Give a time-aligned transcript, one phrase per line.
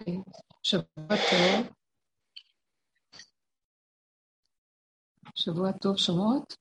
[0.00, 0.16] אוקיי,
[0.62, 1.72] שבוע טוב.
[5.34, 6.56] שבוע טוב, שומעות?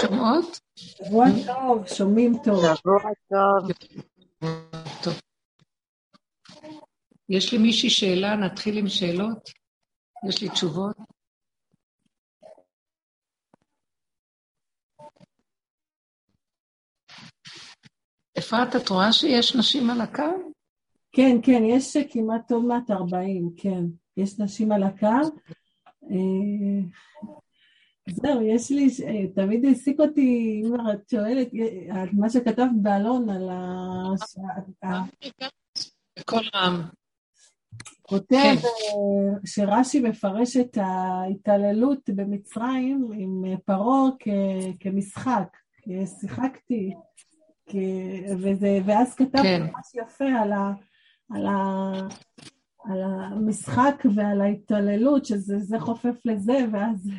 [0.00, 0.60] שומעות?
[0.76, 2.64] שבוע טוב, שומעים טוב.
[2.76, 2.98] שבוע
[5.04, 5.20] טוב.
[7.28, 9.50] יש לי מישהי שאלה, נתחיל עם שאלות?
[10.28, 10.96] יש לי תשובות?
[18.38, 20.55] אפרת, את רואה שיש נשים על הקו?
[21.16, 23.84] כן, כן, יש כמעט עוד מעט 40, כן.
[24.16, 25.06] יש נשים על הקו.
[26.10, 26.82] אה,
[28.10, 31.48] זהו, יש לי, אה, תמיד העסיק אותי, אם את שואלת,
[31.90, 35.02] אה, מה שכתבת באלון על ה...
[36.18, 36.82] בקול רם.
[38.02, 38.68] כותב כן.
[39.46, 44.10] שרש"י מפרש את ההתעללות במצרים עם פרעה
[44.80, 45.56] כמשחק,
[46.20, 46.94] שיחקתי,
[48.84, 49.62] ואז כתב כן.
[49.62, 50.72] ממש יפה על, ה,
[51.30, 51.92] על, ה,
[52.84, 57.10] על המשחק ועל ההתעללות, שזה חופף לזה, ואז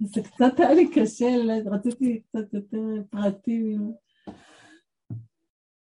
[0.00, 1.26] זה קצת היה לי קשה,
[1.66, 3.92] רציתי קצת יותר פרטים.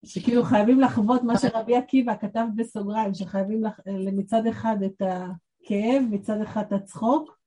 [0.04, 3.80] שכאילו חייבים לחוות מה שרבי עקיבא כתב בסוגריים, שחייבים לח...
[4.12, 7.38] מצד אחד את הכאב, מצד אחד את הצחוק,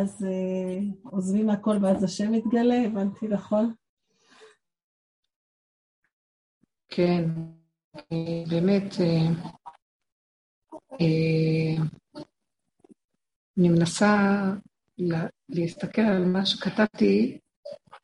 [0.00, 3.74] אז uh, עוזבים הכל ואז השם מתגלה, הבנתי נכון?
[6.88, 7.24] כן,
[8.50, 9.71] באמת, אה, אה,
[13.58, 14.16] אני מנסה
[15.48, 17.38] להסתכל על מה שכתבתי,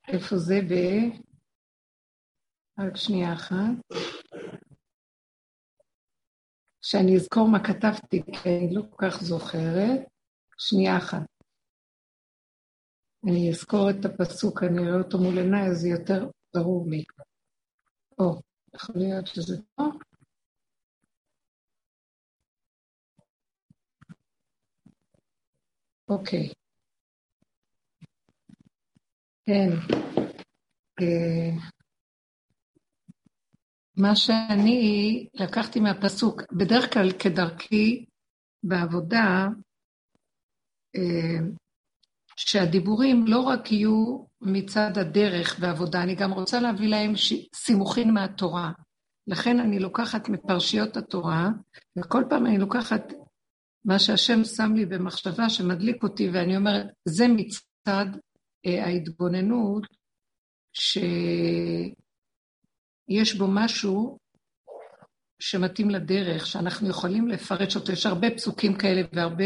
[0.08, 0.74] איפה זה ב...
[2.78, 3.54] רק שנייה אחת.
[6.82, 10.00] שאני אזכור מה כתבתי, כי אני לא כל כך זוכרת.
[10.58, 11.26] שנייה אחת.
[13.24, 17.04] אני אזכור את הפסוק, אני אראה אותו מול עיניי, אז זה יותר ברור לי.
[18.18, 18.40] או,
[18.74, 20.07] יכול להיות שזה טוב.
[26.08, 26.48] אוקיי.
[29.46, 29.70] כן.
[31.00, 31.50] אה,
[33.96, 38.04] מה שאני לקחתי מהפסוק, בדרך כלל כדרכי
[38.62, 39.46] בעבודה,
[40.96, 41.46] אה,
[42.36, 47.12] שהדיבורים לא רק יהיו מצד הדרך בעבודה, אני גם רוצה להביא להם
[47.54, 48.72] סימוכין מהתורה.
[49.26, 51.48] לכן אני לוקחת מפרשיות התורה,
[51.98, 53.12] וכל פעם אני לוקחת
[53.84, 58.06] מה שהשם שם לי במחשבה שמדליק אותי, ואני אומרת, זה מצד
[58.66, 59.86] אה, ההתבוננות,
[60.72, 61.94] שיש
[63.38, 64.18] בו משהו
[65.38, 67.92] שמתאים לדרך, שאנחנו יכולים לפרש אותו.
[67.92, 69.44] יש הרבה פסוקים כאלה והרבה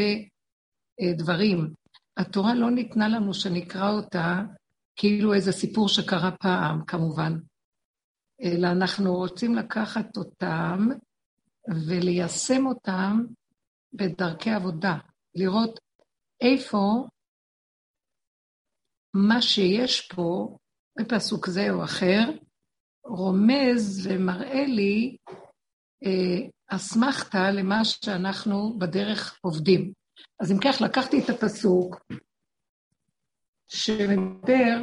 [1.01, 1.73] אה, דברים.
[2.17, 4.43] התורה לא ניתנה לנו שנקרא אותה
[4.97, 7.33] כאילו איזה סיפור שקרה פעם, כמובן,
[8.43, 10.89] אלא אנחנו רוצים לקחת אותם
[11.87, 13.25] וליישם אותם
[13.93, 14.99] בדרכי עבודה,
[15.35, 15.81] לראות
[16.41, 17.07] איפה
[19.15, 20.57] מה שיש פה,
[20.99, 22.21] בפסוק זה או אחר,
[23.05, 25.17] רומז ומראה לי
[26.05, 29.93] אה, אסמכתה למה שאנחנו בדרך עובדים.
[30.41, 31.97] אז אם כך, לקחתי את הפסוק
[33.69, 34.83] שמדבר,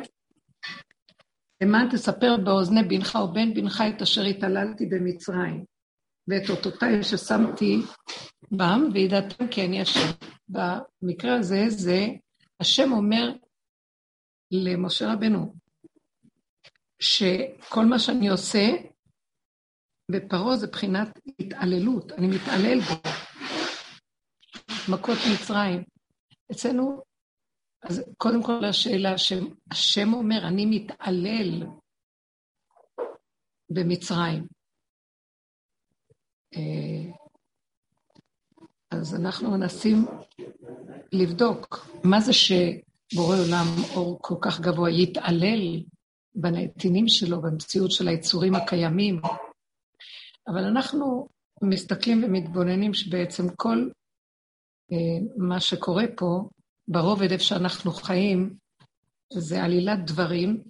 [1.64, 5.66] למען תספר באוזני בנך ובן בנך את אשר התעללתי במצרים,
[6.29, 7.78] ואת אותותיי ששמתי
[8.51, 10.09] בם, וידעתם כי אני השם.
[10.50, 12.07] במקרה הזה, זה
[12.59, 13.34] השם אומר
[14.51, 15.56] למשה רבנו,
[17.00, 18.67] שכל מה שאני עושה
[20.12, 23.09] בפרעה זה בחינת התעללות, אני מתעלל בו.
[24.91, 25.84] מכות מצרים.
[26.51, 27.01] אצלנו,
[27.84, 31.67] אז קודם כל השאלה שהשם אומר, אני מתעלל
[33.69, 34.59] במצרים.
[36.55, 37.11] אה,
[38.91, 40.05] אז אנחנו מנסים
[41.11, 43.65] לבדוק מה זה שבורא עולם
[43.95, 45.83] אור כל כך גבוה יתעלל
[46.35, 49.21] בנתינים שלו, במציאות של היצורים הקיימים.
[50.47, 51.27] אבל אנחנו
[51.61, 53.90] מסתכלים ומתבוננים שבעצם כל
[55.37, 56.49] מה שקורה פה,
[56.87, 58.55] ברובד איפה שאנחנו חיים,
[59.34, 60.63] זה עלילת דברים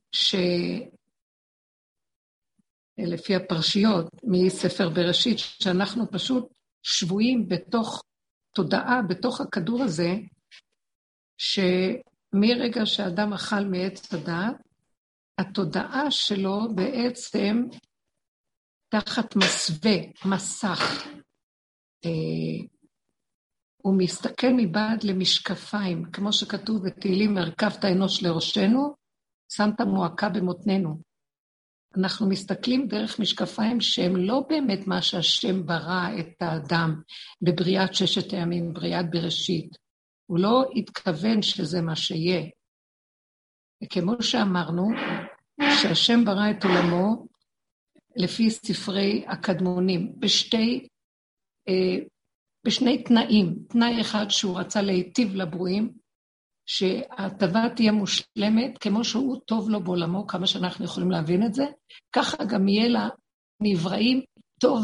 [3.02, 6.54] שלפי הפרשיות מספר בראשית, שאנחנו פשוט
[6.84, 8.04] שבויים בתוך
[8.56, 10.14] תודעה, בתוך הכדור הזה,
[11.38, 14.56] שמרגע שאדם אכל מעץ הדעת,
[15.40, 17.64] התודעה שלו בעצם
[18.90, 21.08] תחת מסווה, מסך.
[22.06, 22.68] אה,
[23.78, 28.94] הוא מסתכל מבעד למשקפיים, כמו שכתוב בתהילים, הרכבת אנוש לראשנו,
[29.52, 31.09] שמת מועקה במותנינו.
[31.98, 37.02] אנחנו מסתכלים דרך משקפיים שהם לא באמת מה שהשם ברא את האדם
[37.42, 39.78] בבריאת ששת הימים, בריאת בראשית.
[40.26, 42.50] הוא לא התכוון שזה מה שיהיה.
[43.84, 44.88] וכמו שאמרנו,
[45.82, 47.28] שהשם ברא את עולמו
[48.16, 50.88] לפי ספרי הקדמונים, בשתי,
[51.68, 52.06] אה,
[52.66, 53.56] בשני תנאים.
[53.70, 55.94] תנאי אחד שהוא רצה להיטיב לברואים,
[56.72, 61.66] שההטבה תהיה מושלמת, כמו שהוא טוב לו בעולמו, כמה שאנחנו יכולים להבין את זה,
[62.14, 63.10] ככה גם יהיה
[63.62, 64.22] לנבראים
[64.60, 64.82] טוב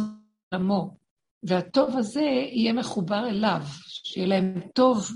[0.52, 0.98] בעולמו.
[1.44, 3.62] והטוב הזה יהיה מחובר אליו,
[4.04, 5.12] שיהיה להם טוב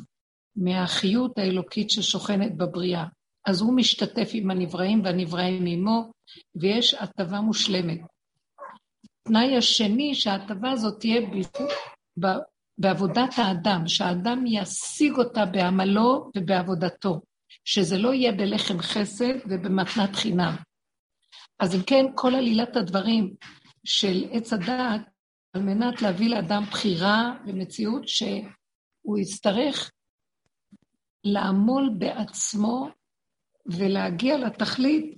[0.56, 3.06] מהחיות האלוקית ששוכנת בבריאה.
[3.46, 6.12] אז הוא משתתף עם הנבראים והנבראים עמו,
[6.56, 8.00] ויש הטבה מושלמת.
[9.24, 11.22] תנאי השני, שההטבה הזאת תהיה
[12.80, 17.22] בעבודת האדם, שהאדם ישיג אותה בעמלו ובעבודתו,
[17.66, 20.56] שזה לא יהיה בלחם חסד ובמתנת חינם.
[21.60, 23.36] אז אם כן, כל עלילת הדברים
[23.84, 25.02] של עץ הדעת,
[25.54, 29.92] על מנת להביא לאדם בחירה ומציאות שהוא יצטרך
[31.24, 32.90] לעמול בעצמו
[33.66, 35.18] ולהגיע לתכלית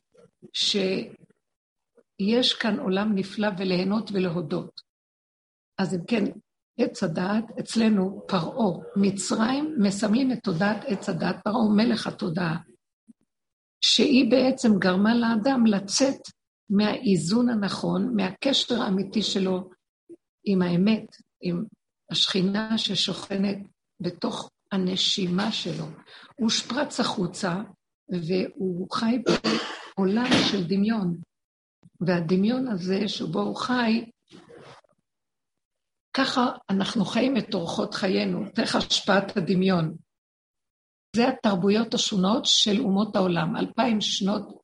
[0.53, 4.81] שיש כאן עולם נפלא וליהנות ולהודות.
[5.77, 6.23] אז אם כן,
[6.77, 12.57] עץ הדעת, אצלנו פרעה, מצרים, מסמלים את תודעת עץ הדעת, פרעה מלך התודעה,
[13.81, 16.19] שהיא בעצם גרמה לאדם לצאת
[16.69, 19.69] מהאיזון הנכון, מהקשר האמיתי שלו
[20.45, 21.05] עם האמת,
[21.41, 21.63] עם
[22.11, 23.57] השכינה ששוכנת
[23.99, 25.85] בתוך הנשימה שלו.
[26.35, 27.55] הוא שפרץ החוצה,
[28.09, 29.17] והוא חי
[29.97, 31.17] בעולם של דמיון.
[32.01, 34.05] והדמיון הזה שבו הוא חי,
[36.13, 39.97] ככה אנחנו חיים את אורחות חיינו, דרך השפעת הדמיון.
[41.15, 43.55] זה התרבויות השונות של אומות העולם.
[43.57, 44.61] אלפיים שנות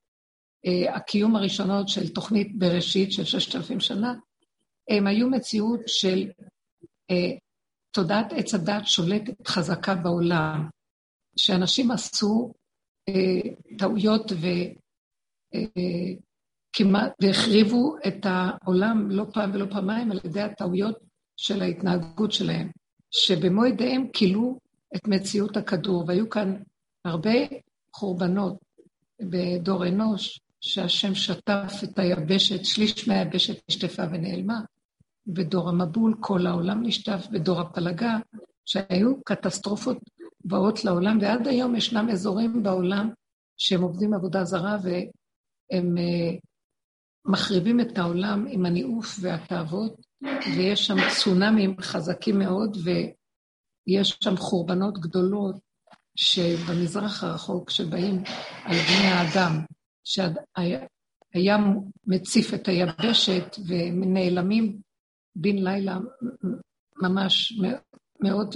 [0.66, 4.14] אה, הקיום הראשונות של תוכנית בראשית של ששת אלפים שנה,
[4.90, 6.32] הם היו מציאות של
[7.12, 7.38] אה,
[7.92, 10.70] תודעת עץ הדת שולטת חזקה בעולם,
[11.38, 12.54] שאנשים עשו
[13.10, 14.48] אה, טעויות ו...
[15.56, 16.14] אה,
[16.74, 21.07] כמעט, והחריבו את העולם לא פעם ולא פעמיים על ידי הטעויות
[21.38, 22.72] של ההתנהגות שלהם,
[23.12, 24.60] שבמו ידיהם כילו
[24.96, 26.56] את מציאות הכדור, והיו כאן
[27.06, 27.32] הרבה
[27.94, 28.58] חורבנות
[29.22, 34.62] בדור אנוש, שהשם שטף את היבשת, שליש מהיבשת נשטפה ונעלמה.
[35.28, 38.18] בדור המבול כל העולם נשטף, בדור הפלגה,
[38.66, 39.98] שהיו קטסטרופות
[40.46, 43.10] באות לעולם, ועד היום ישנם אזורים בעולם
[43.58, 46.40] שהם עובדים עבודה זרה והם uh,
[47.26, 55.56] מחריבים את העולם עם הניאוף והתאוות, ויש שם צונאמים חזקים מאוד, ויש שם חורבנות גדולות
[56.16, 58.24] שבמזרח הרחוק, שבאים
[58.64, 59.66] על בני האדם,
[60.04, 61.62] שהים
[62.08, 64.82] מציף את היבשת ונעלמים
[65.36, 65.98] בן לילה
[67.02, 67.54] ממש
[68.22, 68.56] מאות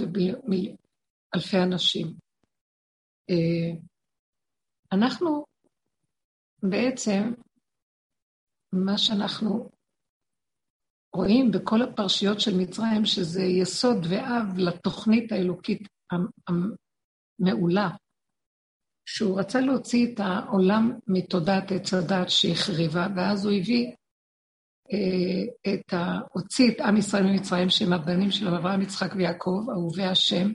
[1.34, 2.06] אלפי אנשים.
[3.30, 3.80] אה,
[4.92, 5.44] אנחנו
[6.62, 7.32] בעצם,
[8.72, 9.70] מה שאנחנו
[11.14, 15.88] רואים בכל הפרשיות של מצרים, שזה יסוד ואב לתוכנית האלוקית
[17.40, 17.90] המעולה,
[19.08, 23.92] שהוא רצה להוציא את העולם מתודעת עץ הדת שהחריבה, ואז הוא הביא
[24.92, 26.18] אה, את ה...
[26.32, 30.52] הוציא את עם ישראל ממצרים, שהם הבנים של אברהם, יצחק ויעקב, אהובי השם,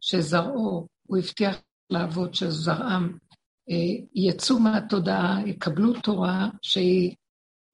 [0.00, 3.18] שזרעו, הוא הבטיח לאבות שזרעם
[3.70, 7.14] אה, יצאו מהתודעה, יקבלו תורה שהיא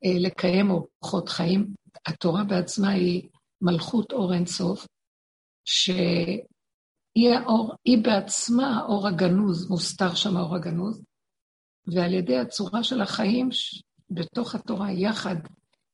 [0.05, 1.75] לקיים אורחות חיים.
[2.07, 3.29] התורה בעצמה היא
[3.63, 4.87] מלכות אור אינסוף,
[5.65, 11.03] שהיא האור, היא בעצמה האור הגנוז, מוסתר שם האור הגנוז,
[11.87, 13.49] ועל ידי הצורה של החיים
[14.11, 15.37] בתוך התורה, יחד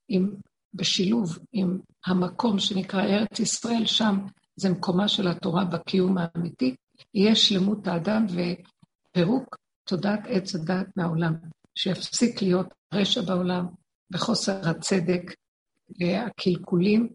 [0.09, 0.35] עם,
[0.75, 4.19] בשילוב עם המקום שנקרא ארץ ישראל, שם
[4.57, 6.75] זה מקומה של התורה בקיום האמיתי,
[7.15, 9.57] יהיה שלמות האדם ופירוק
[9.89, 11.35] תודעת עץ הדת מהעולם,
[11.75, 13.67] שיפסיק להיות רשע בעולם
[14.15, 15.23] וחוסר הצדק
[16.01, 17.09] והקלקולים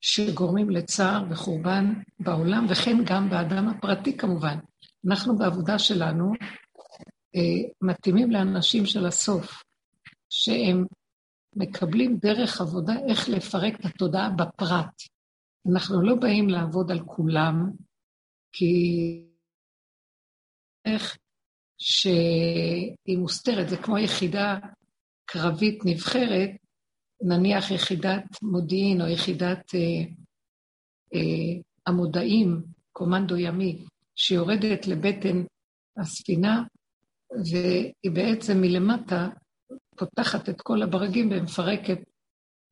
[0.00, 4.58] שגורמים לצער וחורבן בעולם, וכן גם באדם הפרטי כמובן.
[5.06, 6.32] אנחנו בעבודה שלנו
[7.36, 9.62] אה, מתאימים לאנשים של הסוף,
[10.30, 10.84] שהם
[11.56, 15.02] מקבלים דרך עבודה איך לפרק את התודעה בפרט.
[15.72, 17.70] אנחנו לא באים לעבוד על כולם,
[18.52, 18.74] כי
[20.84, 21.18] איך
[21.78, 24.58] שהיא מוסתרת, זה כמו יחידה
[25.32, 26.50] קרבית נבחרת,
[27.22, 30.04] נניח יחידת מודיעין או יחידת אה,
[31.14, 32.62] אה, המודעים,
[32.92, 33.84] קומנדו ימי,
[34.16, 35.44] שיורדת לבטן
[35.96, 36.62] הספינה,
[37.52, 39.28] והיא בעצם מלמטה
[39.96, 41.98] פותחת את כל הברגים ומפרקת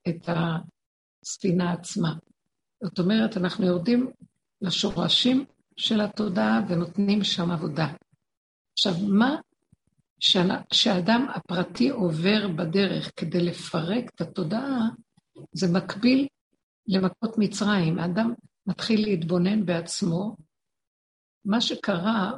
[0.09, 2.14] את הספינה עצמה.
[2.85, 4.11] זאת אומרת, אנחנו יורדים
[4.62, 5.45] לשורשים
[5.76, 7.93] של התודעה ונותנים שם עבודה.
[8.73, 9.37] עכשיו, מה
[10.73, 14.89] שהאדם הפרטי עובר בדרך כדי לפרק את התודעה,
[15.53, 16.27] זה מקביל
[16.87, 17.99] למכות מצרים.
[17.99, 18.35] האדם
[18.67, 20.37] מתחיל להתבונן בעצמו.
[21.45, 22.33] מה שקרה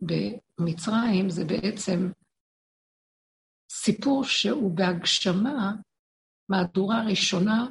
[0.00, 2.10] במצרים זה בעצם
[3.70, 5.72] סיפור שהוא בהגשמה,
[6.48, 7.66] מהדורה ראשונה,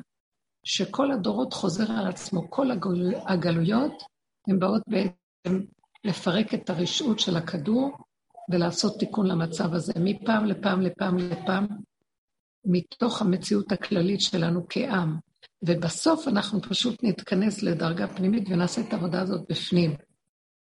[0.66, 2.52] שכל הדורות חוזר על עצמו.
[2.52, 3.16] כל הגל...
[3.28, 4.04] הגלויות
[4.48, 5.66] הן באות בעצם
[6.04, 7.98] לפרק את הרשעות של הכדור
[8.52, 11.68] ולעשות תיקון למצב הזה, מפעם לפעם לפעם לפעם,
[12.66, 15.18] מתוך המציאות הכללית שלנו כעם.
[15.64, 19.96] ובסוף אנחנו פשוט נתכנס לדרגה פנימית ונעשה את העבודה הזאת בפנים.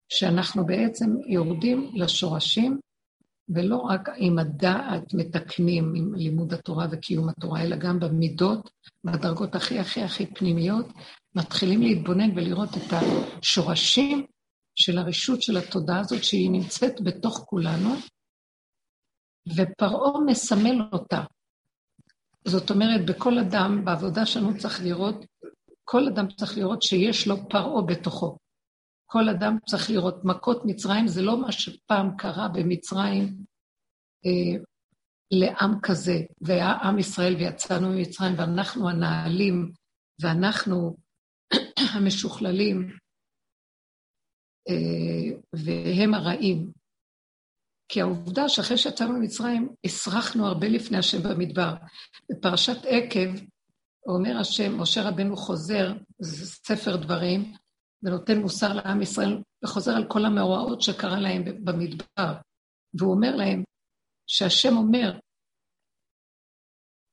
[0.09, 2.79] שאנחנו בעצם יורדים לשורשים,
[3.49, 8.69] ולא רק עם הדעת מתקנים עם לימוד התורה וקיום התורה, אלא גם במידות,
[9.03, 10.87] בדרגות הכי הכי הכי פנימיות,
[11.35, 14.25] מתחילים להתבונן ולראות את השורשים
[14.79, 17.89] של הרשות של התודעה הזאת, שהיא נמצאת בתוך כולנו,
[19.55, 21.23] ופרעה מסמל אותה.
[22.47, 25.25] זאת אומרת, בכל אדם, בעבודה שלנו צריך לראות,
[25.83, 28.37] כל אדם צריך לראות שיש לו פרעה בתוכו.
[29.05, 33.45] כל אדם צריך לראות מכות מצרים, זה לא מה שפעם קרה במצרים
[34.25, 34.63] אה,
[35.31, 39.71] לעם כזה, והיה עם ישראל ויצאנו ממצרים, ואנחנו הנעלים,
[40.21, 40.97] ואנחנו
[41.95, 42.97] המשוכללים,
[45.53, 46.71] והם הרעים.
[47.89, 51.73] כי העובדה שאחרי שיצאנו ממצרים, הסרחנו הרבה לפני השם במדבר.
[52.31, 53.29] בפרשת עקב,
[54.05, 57.53] אומר השם, משה רבנו חוזר, זה ספר דברים,
[58.03, 62.33] ונותן מוסר לעם ישראל, וחוזר על כל המאורעות שקרה להם במדבר.
[62.93, 63.63] והוא אומר להם,
[64.27, 65.19] שהשם אומר,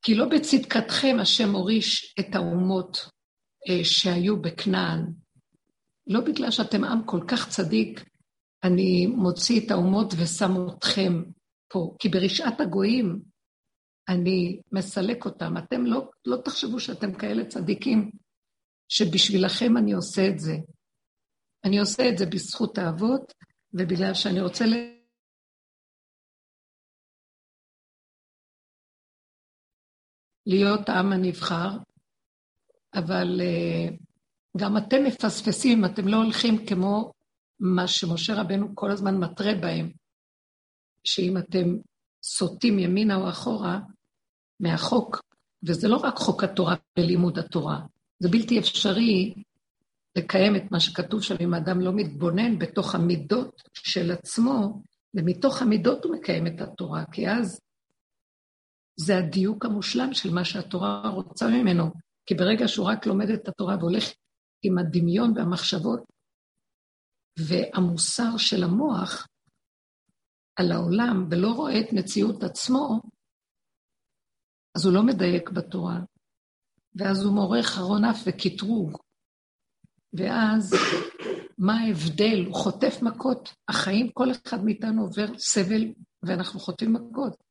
[0.03, 2.99] כי לא בצדקתכם השם הוריש את האומות
[3.69, 5.13] אה, שהיו בכנען,
[6.07, 8.01] לא בגלל שאתם עם כל כך צדיק,
[8.65, 11.23] אני מוציא את האומות ושם אתכם
[11.69, 13.23] פה, כי ברשעת הגויים
[14.09, 15.57] אני מסלק אותם.
[15.59, 18.11] אתם לא, לא תחשבו שאתם כאלה צדיקים,
[18.89, 20.55] שבשבילכם אני עושה את זה.
[21.65, 23.33] אני עושה את זה בזכות האבות,
[23.73, 24.75] ובגלל שאני רוצה ל...
[30.47, 31.71] להיות העם הנבחר,
[32.95, 34.14] אבל uh,
[34.57, 37.13] גם אתם מפספסים, אתם לא הולכים כמו
[37.61, 39.91] מה שמשה רבנו כל הזמן מתרה בהם,
[41.05, 41.77] שאם אתם
[42.23, 43.81] סוטים ימינה או אחורה
[44.61, 45.23] מהחוק,
[45.63, 47.81] וזה לא רק חוק התורה ולימוד התורה,
[48.19, 49.35] זה בלתי אפשרי
[50.17, 54.83] לקיים את מה שכתוב שם אם האדם לא מתבונן בתוך המידות של עצמו,
[55.15, 57.61] ומתוך המידות הוא מקיים את התורה, כי אז
[58.97, 61.91] זה הדיוק המושלם של מה שהתורה רוצה ממנו.
[62.27, 64.05] כי ברגע שהוא רק לומד את התורה והולך
[64.65, 66.01] עם הדמיון והמחשבות
[67.39, 69.27] והמוסר של המוח
[70.57, 73.01] על העולם ולא רואה את מציאות עצמו,
[74.77, 76.01] אז הוא לא מדייק בתורה.
[76.95, 78.99] ואז הוא מורה חרון אף וקטרוג.
[80.13, 80.75] ואז
[81.59, 82.45] מה ההבדל?
[82.47, 83.55] הוא חוטף מכות.
[83.69, 85.93] החיים, כל אחד מאיתנו עובר סבל
[86.23, 87.45] ואנחנו חוטפים מכות.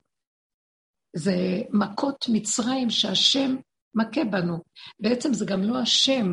[1.15, 1.31] זה
[1.69, 3.55] מכות מצרים שהשם
[3.95, 4.63] מכה בנו.
[4.99, 6.25] בעצם זה גם לא השם.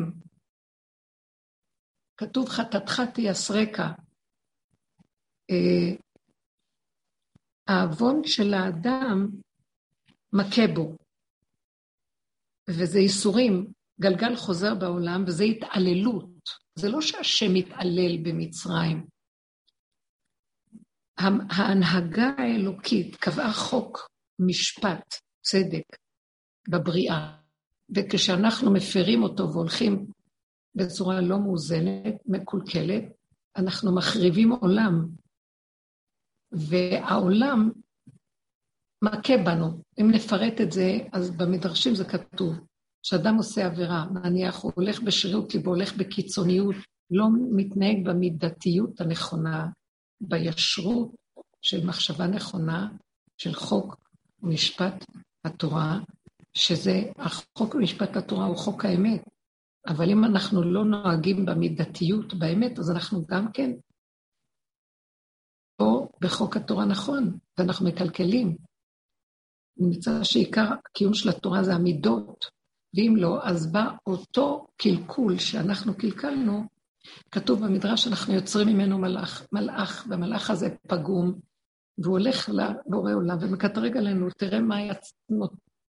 [2.21, 3.91] כתוב חטאתך תייסרקה.
[5.51, 5.95] אה,
[7.67, 9.29] העוון של האדם
[10.33, 10.97] מכה בו,
[12.69, 16.49] וזה ייסורים, גלגל חוזר בעולם, וזה התעללות.
[16.75, 19.07] זה לא שהשם מתעלל במצרים.
[21.49, 24.09] ההנהגה האלוקית קבעה חוק,
[24.39, 25.97] משפט, צדק,
[26.69, 27.37] בבריאה,
[27.95, 30.05] וכשאנחנו מפרים אותו והולכים
[30.75, 33.03] בצורה לא מאוזנת, מקולקלת,
[33.57, 35.07] אנחנו מחריבים עולם,
[36.51, 37.71] והעולם
[39.03, 39.81] מכה בנו.
[40.01, 42.55] אם נפרט את זה, אז במדרשים זה כתוב,
[43.03, 46.75] שאדם עושה עבירה, נניח הוא הולך בשרירות ליבו, הולך בקיצוניות,
[47.11, 49.67] לא מתנהג במידתיות הנכונה,
[50.21, 51.15] בישרות
[51.61, 52.89] של מחשבה נכונה,
[53.37, 53.95] של חוק
[54.43, 55.05] ומשפט
[55.45, 55.99] התורה,
[56.53, 59.21] שזה, החוק ומשפט התורה הוא חוק האמת,
[59.87, 63.71] אבל אם אנחנו לא נוהגים במידתיות, באמת, אז אנחנו גם כן
[65.77, 68.57] פה בחוק התורה נכון, ואנחנו מקלקלים.
[69.77, 72.45] נמצא שעיקר הקיום של התורה זה המידות,
[72.95, 76.63] ואם לא, אז בא אותו קלקול שאנחנו קלקלנו,
[77.31, 81.39] כתוב במדרש שאנחנו יוצרים ממנו מלאך, מלאך, והמלאך הזה פגום,
[81.97, 84.77] והוא הולך לבורא עולם ומקטרג עלינו, תראה מה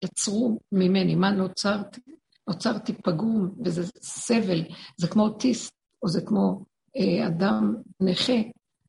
[0.04, 2.00] יצרו ממני, מה נוצרתי,
[2.48, 4.62] נוצרתי פגום, וזה סבל,
[4.96, 5.72] זה כמו אוטיסט,
[6.02, 6.64] או זה כמו
[6.96, 8.32] אה, אדם נכה,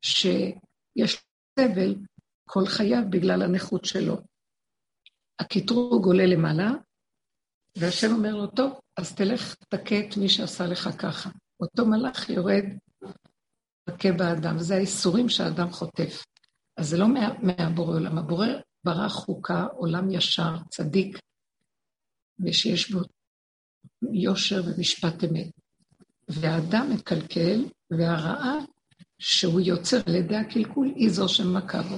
[0.02, 1.24] שיש
[1.60, 1.96] סבל
[2.50, 4.18] כל חייו בגלל הנכות שלו.
[5.40, 6.72] הקטרוג עולה למעלה,
[7.78, 11.30] והשם אומר לו, טוב, אז תלך תכה את מי שעשה לך ככה.
[11.60, 12.64] אותו מלאך יורד,
[13.90, 16.26] מכה באדם, וזה האיסורים שהאדם חוטף.
[16.78, 18.48] אז זה לא מה, מהבורא עולם, הבורא
[18.84, 21.20] ברא חוקה, עולם ישר, צדיק,
[22.40, 23.00] ושיש בו
[24.12, 25.50] יושר ומשפט אמת.
[26.30, 28.56] והאדם מקלקל, והרעה
[29.20, 31.96] שהוא יוצר על ידי הקלקול היא זו שמכה בו.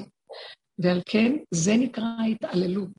[0.79, 2.89] ועל כן, זה נקרא התעללות.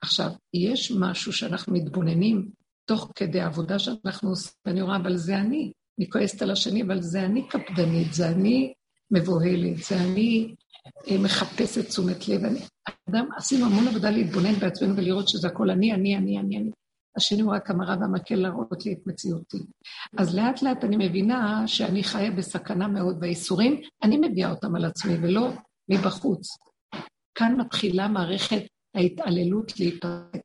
[0.00, 2.50] עכשיו, יש משהו שאנחנו מתבוננים
[2.84, 5.72] תוך כדי העבודה שאנחנו עושים, ואני רואה, אבל זה אני.
[5.98, 8.72] אני כועסת על השני, אבל זה אני קפדנית, זה אני
[9.10, 10.54] מבוהלת, זה אני
[11.10, 12.44] אה, מחפשת תשומת לב.
[12.44, 12.60] אני,
[13.08, 16.70] אדם, עשינו המון עבודה להתבונן בעצמנו ולראות שזה הכל אני, אני, אני, אני, אני.
[17.16, 19.58] השני הוא רק המראה והמקל להראות לי את מציאותי.
[20.18, 25.14] אז לאט לאט אני מבינה שאני חיה בסכנה מאוד, והאיסורים, אני מביאה אותם על עצמי
[25.22, 25.48] ולא
[25.88, 26.48] מבחוץ.
[27.34, 28.62] כאן מתחילה מערכת
[28.94, 30.42] ההתעללות להתפרק.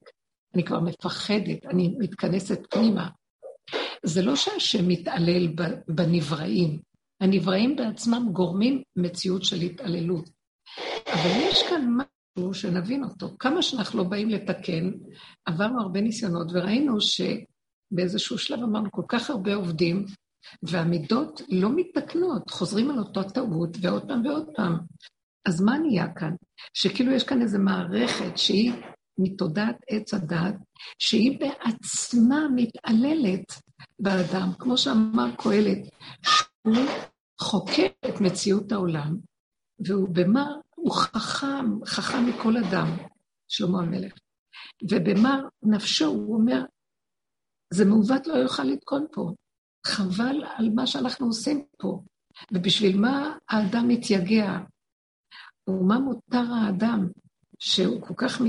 [0.55, 3.09] אני כבר מפחדת, אני מתכנסת פנימה.
[4.03, 5.47] זה לא שהשם מתעלל
[5.87, 6.79] בנבראים,
[7.21, 10.29] הנבראים בעצמם גורמים מציאות של התעללות.
[11.07, 11.97] אבל יש כאן
[12.37, 13.35] משהו שנבין אותו.
[13.39, 14.91] כמה שאנחנו לא באים לתקן,
[15.45, 20.05] עברנו הרבה ניסיונות וראינו שבאיזשהו שלב אמרנו כל כך הרבה עובדים,
[20.63, 24.77] והמידות לא מתקנות, חוזרים על אותו טעות ועוד פעם ועוד פעם.
[25.45, 26.35] אז מה נהיה כאן?
[26.73, 28.71] שכאילו יש כאן איזו מערכת שהיא
[29.17, 30.55] מתודעת עץ הדת,
[30.99, 33.45] שהיא בעצמה מתעללת
[33.99, 35.77] באדם, כמו שאמר קהלת,
[36.25, 36.85] שהוא
[37.41, 39.17] חוקר את מציאות העולם,
[39.85, 40.47] והוא במה,
[40.81, 42.87] הוא חכם, חכם מכל אדם,
[43.47, 44.13] שלמה המלך.
[44.89, 46.65] ובמה נפשו, הוא אומר,
[47.73, 49.33] זה מעוות לא יוכל לתקון פה.
[49.87, 52.03] חבל על מה שאנחנו עושים פה.
[52.51, 54.59] ובשביל מה האדם מתייגע?
[55.69, 57.07] ומה מותר האדם,
[57.59, 58.41] שהוא כל כך,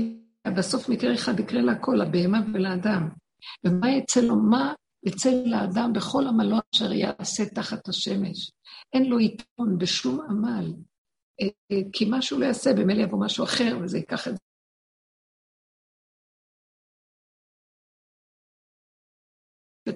[0.57, 3.09] בסוף מקרה אחד יקרה להכל, לבהמה ולאדם.
[3.65, 4.73] ומה יצא לו, מה
[5.05, 8.51] יצא לאדם בכל עמלו אשר יעשה תחת השמש.
[8.93, 10.73] אין לו יתרון בשום עמל,
[11.93, 14.39] כי מה שהוא לא יעשה, במילא יבוא משהו אחר, וזה ייקח את זה.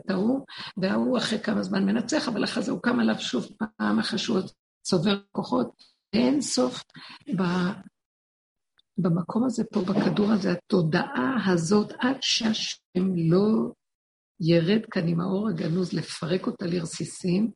[0.09, 0.45] ההוא,
[0.77, 4.39] וההוא אחרי כמה זמן מנצח, אבל אחרי זה הוא קם עליו שוב פעם אחרי שהוא
[4.81, 5.83] צובר כוחות.
[6.13, 6.83] אין סוף
[7.37, 7.41] ב...
[8.97, 13.73] במקום הזה פה, בכדור הזה, התודעה הזאת, עד שהשם לא
[14.39, 17.51] ירד כאן עם האור הגנוז לפרק אותה לרסיסים,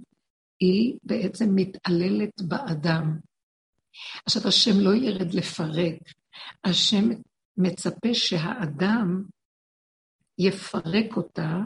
[0.59, 3.19] היא בעצם מתעללת באדם.
[4.25, 5.99] עכשיו, השם לא ירד לפרק,
[6.63, 7.09] השם
[7.57, 9.23] מצפה שהאדם
[10.37, 11.57] יפרק אותה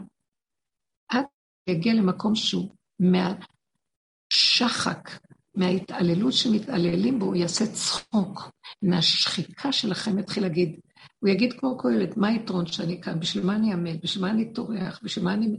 [1.08, 1.24] עד
[1.68, 5.10] שיגיע למקום שהוא מהשחק,
[5.54, 8.50] מההתעללות שמתעללים בו, הוא יעשה צחוק.
[8.82, 10.80] מהשחיקה שלכם יתחיל להגיד,
[11.18, 13.20] הוא יגיד כמו קהלת, מה היתרון שאני כאן?
[13.20, 14.00] בשביל מה אני עמד?
[14.02, 15.00] בשביל מה אני טורח?
[15.02, 15.56] בשביל מה אני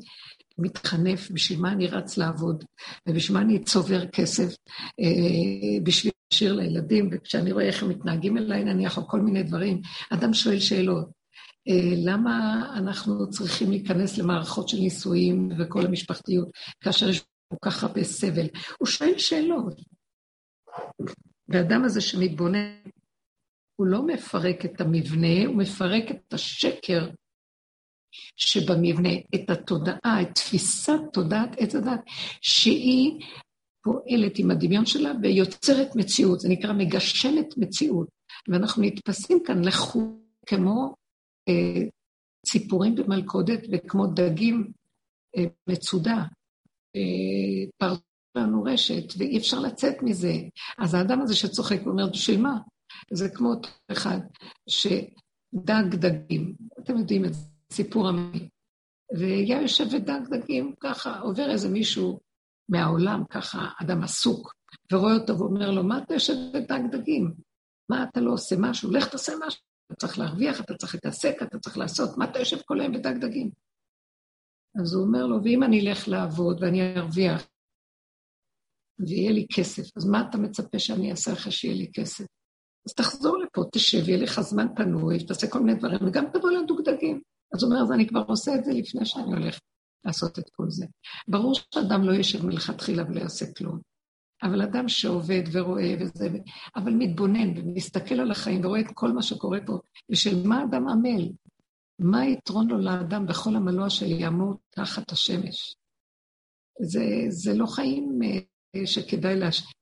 [0.57, 1.31] מתחנף?
[1.31, 2.63] בשביל מה אני רץ לעבוד?
[3.07, 4.55] ובשביל מה אני צובר כסף?
[4.99, 9.81] אה, בשביל להשאיר לילדים, וכשאני רואה איך הם מתנהגים אליי, נניח, או כל מיני דברים.
[10.09, 11.09] אדם שואל שאלות.
[11.67, 16.49] אה, למה אנחנו צריכים להיכנס למערכות של נישואים וכל המשפחתיות,
[16.81, 18.47] כאשר יש כל כך הרבה סבל?
[18.79, 19.81] הוא שואל שאלות.
[21.47, 22.75] והאדם הזה שמתבונן
[23.75, 27.09] הוא לא מפרק את המבנה, הוא מפרק את השקר
[28.35, 31.99] שבמבנה, את התודעה, את תפיסת תודעת עץ הדת,
[32.41, 33.21] שהיא
[33.87, 38.07] פועלת עם הדמיון שלה ויוצרת מציאות, זה נקרא מגשמת מציאות.
[38.47, 40.95] ואנחנו נתפסים כאן לחו כמו
[41.49, 41.81] אה,
[42.45, 44.71] ציפורים במלכודת וכמו דגים
[45.37, 46.23] אה, מצודה.
[46.95, 48.01] אה, פרצו
[48.37, 50.33] לנו רשת, ואי אפשר לצאת מזה.
[50.77, 52.57] אז האדם הזה שצוחק ואומר, בשביל מה?
[53.11, 54.19] זה כמו אותו אחד
[54.69, 58.49] שדג דגים, אתם יודעים את זה, סיפור עמי.
[59.17, 62.19] והיה יושב ודג דגים ככה, עובר איזה מישהו
[62.69, 64.53] מהעולם, ככה, אדם עסוק,
[64.91, 67.33] ורואה אותו ואומר לו, מה אתה יושב ודג דגים?
[67.89, 68.91] מה אתה לא עושה משהו?
[68.91, 69.61] לך תעשה משהו.
[69.87, 73.17] אתה צריך להרוויח, אתה צריך להתעסק, אתה צריך לעשות, מה אתה יושב כל היום בדג
[73.21, 73.51] דגים?
[74.81, 77.47] אז הוא אומר לו, ואם אני אלך לעבוד ואני ארוויח
[78.99, 82.25] ויהיה לי כסף, אז מה אתה מצפה שאני אעשה לך שיהיה לי כסף?
[82.87, 87.21] אז תחזור לפה, תשב, יהיה לך זמן פנוי, תעשה כל מיני דברים, וגם תבוא לדוגדגים.
[87.53, 89.59] אז הוא אומר, אז אני כבר עושה את זה לפני שאני הולך
[90.05, 90.85] לעשות את כל זה.
[91.27, 93.79] ברור שאדם לא ישב מלכתחילה ולא יעשה כלום.
[94.43, 96.29] אבל אדם שעובד ורואה וזה,
[96.75, 99.79] אבל מתבונן ומסתכל על החיים ורואה את כל מה שקורה פה,
[100.09, 101.29] ושל מה אדם עמל?
[101.99, 105.75] מה יתרון לו לאדם בכל עמלו של ימות תחת השמש?
[106.81, 109.73] זה, זה לא חיים אה, שכדאי להש...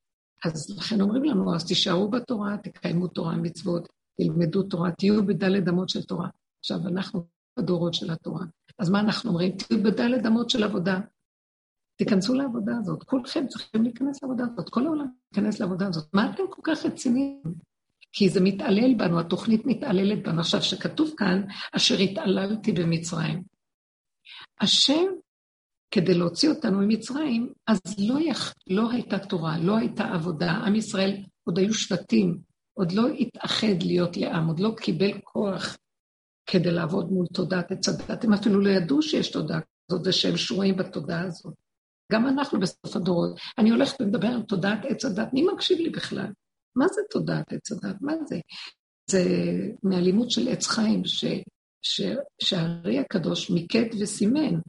[0.46, 5.90] אז לכן אומרים לנו, אז תישארו בתורה, תקיימו תורה מצוות, תלמדו תורה, תהיו בדלת אמות
[5.90, 6.28] של תורה.
[6.60, 7.26] עכשיו, אנחנו
[7.60, 8.46] בדורות של התורה.
[8.80, 9.58] אז מה אנחנו אומרים?
[9.58, 11.00] תהיו בדלת אמות של עבודה.
[11.98, 13.04] תיכנסו לעבודה הזאת.
[13.04, 14.70] כולכם צריכים להיכנס לעבודה הזאת.
[14.70, 16.14] כל העולם ייכנס לעבודה הזאת.
[16.14, 17.42] מה אתם כל כך רציניים?
[18.12, 20.40] כי זה מתעלל בנו, התוכנית מתעללת בנו.
[20.40, 23.44] עכשיו, שכתוב כאן, אשר התעללתי במצרים.
[24.62, 25.06] השם,
[25.92, 28.54] כדי להוציא אותנו ממצרים, אז לא, יח...
[28.68, 30.52] לא הייתה תורה, לא הייתה עבודה.
[30.52, 32.40] עם ישראל עוד היו שבטים,
[32.74, 35.78] עוד לא התאחד להיות לעם, עוד לא קיבל כוח
[36.46, 38.24] כדי לעבוד מול תודעת עץ הדת.
[38.24, 41.54] הם אפילו לא ידעו שיש תודעה כזאת ושהם שרויים בתודעה הזאת.
[42.12, 43.40] גם אנחנו בסוף הדורות.
[43.58, 46.32] אני הולכת ומדבר על תודעת עץ הדת, מי מקשיב לי בכלל?
[46.76, 47.96] מה זה תודעת עץ הדת?
[48.02, 48.40] מה זה?
[49.10, 49.24] זה
[49.84, 51.26] מהלימוד של עץ חיים, ש,
[51.82, 52.02] ש,
[52.42, 54.60] שהארי הקדוש מיקד וסימן.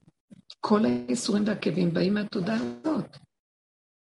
[0.60, 3.16] כל האיסורים והכאבים באים מהתודעה הזאת.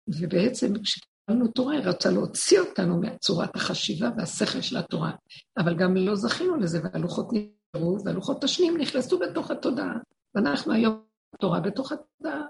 [0.07, 5.11] ובעצם כשקיבלנו תורה, היא רצה להוציא אותנו מצורת החשיבה והשכל של התורה.
[5.57, 7.27] אבל גם לא זכינו לזה, והלוחות
[7.75, 9.93] והלוחות השניים נכנסו בתוך התודעה.
[10.35, 11.03] ואנחנו היום
[11.39, 12.41] תורה בתוך התודעה.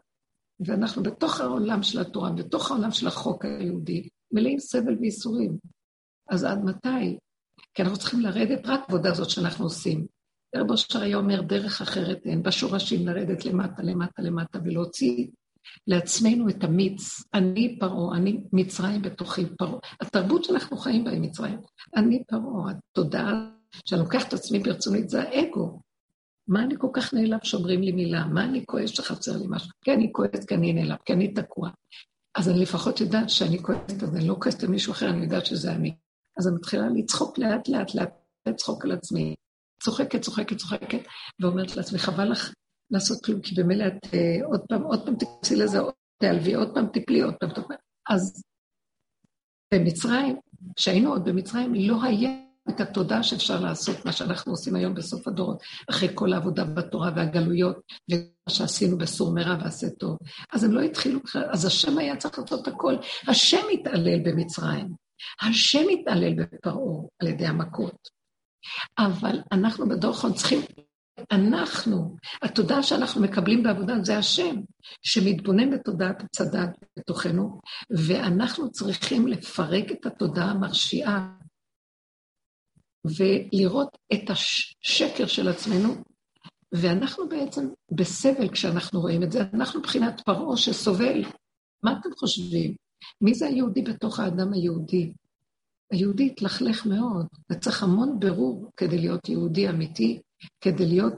[0.59, 5.57] ואנחנו בתוך העולם של התורה, בתוך העולם של החוק היהודי, מלאים סבל וייסורים.
[6.29, 7.17] אז עד מתי?
[7.73, 10.05] כי אנחנו צריכים לרדת רק בעבודה הזאת שאנחנו עושים.
[10.55, 15.27] רב אושר היה אומר, דרך אחרת אין, בשורשים לרדת למטה, למטה, למטה, ולהוציא
[15.87, 17.23] לעצמנו את המיץ.
[17.33, 19.79] אני פרעה, אני מצרים בתוכי פרעה.
[20.01, 21.59] התרבות שאנחנו חיים בה היא מצרים.
[21.95, 23.49] אני פרעה, התודעה
[23.85, 25.79] שאני לוקח את עצמי ברצונית זה האגו.
[26.47, 28.25] מה אני כל כך נעלב שאומרים לי מילה?
[28.25, 29.69] מה אני כועס שחסר לי משהו?
[29.81, 31.69] כי אני כועס, כי אני נעלב, כי אני תקוע.
[32.35, 35.45] אז אני לפחות יודעת שאני כועסת, אז אני לא כועסת על מישהו אחר, אני יודעת
[35.45, 35.95] שזה אני.
[36.37, 38.09] אז אני מתחילה לצחוק לאט לאט לאט,
[38.47, 39.35] לצחוק על עצמי.
[39.83, 40.99] צוחקת, צוחקת, צוחקת,
[41.39, 42.53] ואומרת לעצמי, חבל לך
[42.91, 46.73] לעשות כלום, כי במילא את אה, עוד פעם, עוד פעם תכנסי לזה, עוד תעלבי, עוד
[46.73, 47.75] פעם תפלי, עוד פעם תפלי.
[48.09, 48.43] אז
[49.73, 50.39] במצרים,
[50.75, 52.29] כשהיינו עוד במצרים, לא היה
[52.69, 57.75] את התודה שאפשר לעשות מה שאנחנו עושים היום בסוף הדורות, אחרי כל העבודה בתורה והגלויות,
[58.11, 60.17] ומה שעשינו בסור מרע ועשה טוב.
[60.53, 62.95] אז הם לא התחילו בכלל, אז השם היה צריך לעשות הכל.
[63.27, 64.87] השם התעלל במצרים,
[65.41, 68.09] השם התעלל בפרעה על ידי המכות.
[68.97, 70.61] אבל אנחנו בדור האחרון צריכים,
[71.31, 74.55] אנחנו, התודעה שאנחנו מקבלים בעבודה זה השם,
[75.01, 81.27] שמתבונן בתודעת הצדת בתוכנו, ואנחנו צריכים לפרק את התודעה המרשיעה
[83.05, 85.93] ולראות את השקר של עצמנו,
[86.71, 91.23] ואנחנו בעצם בסבל כשאנחנו רואים את זה, אנחנו מבחינת פרעה שסובל.
[91.83, 92.75] מה אתם חושבים?
[93.21, 95.13] מי זה היהודי בתוך האדם היהודי?
[95.91, 100.21] היהודי התלכלך מאוד, וצריך המון ברור כדי להיות יהודי אמיתי,
[100.61, 101.13] כדי להיות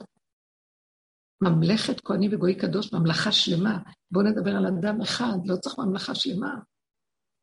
[1.41, 3.79] ממלכת כהנים וגוי קדוש, ממלכה שלמה.
[4.11, 6.55] בואו נדבר על אדם אחד, לא צריך ממלכה שלמה.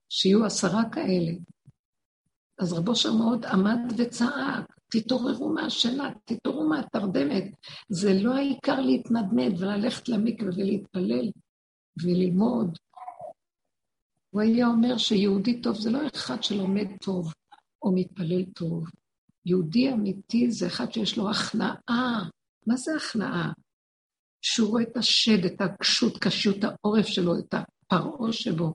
[0.08, 1.32] שיהיו עשרה כאלה,
[2.58, 7.44] אז רבו שם מאוד עמד וצעק, תתעוררו מהשינה, תתעוררו מהתרדמת.
[7.88, 11.30] זה לא העיקר להתנדנד וללכת למקווה ולהתפלל
[12.02, 12.78] וללמוד.
[14.30, 17.32] הוא היה אומר שיהודי טוב זה לא אחד שלומד טוב
[17.82, 18.84] או מתפלל טוב.
[19.46, 22.28] יהודי אמיתי זה אחד שיש לו הכנעה.
[22.66, 23.52] מה זה הכנעה?
[24.42, 27.54] שהוא רואה את השד, את הקשות, קשיות העורף שלו, את
[27.92, 28.74] הפרעה שבו,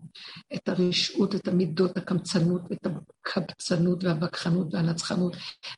[0.55, 5.35] את הרשעות, את המידות, הקמצנות, את הקבצנות והווכחנות והנצחנות,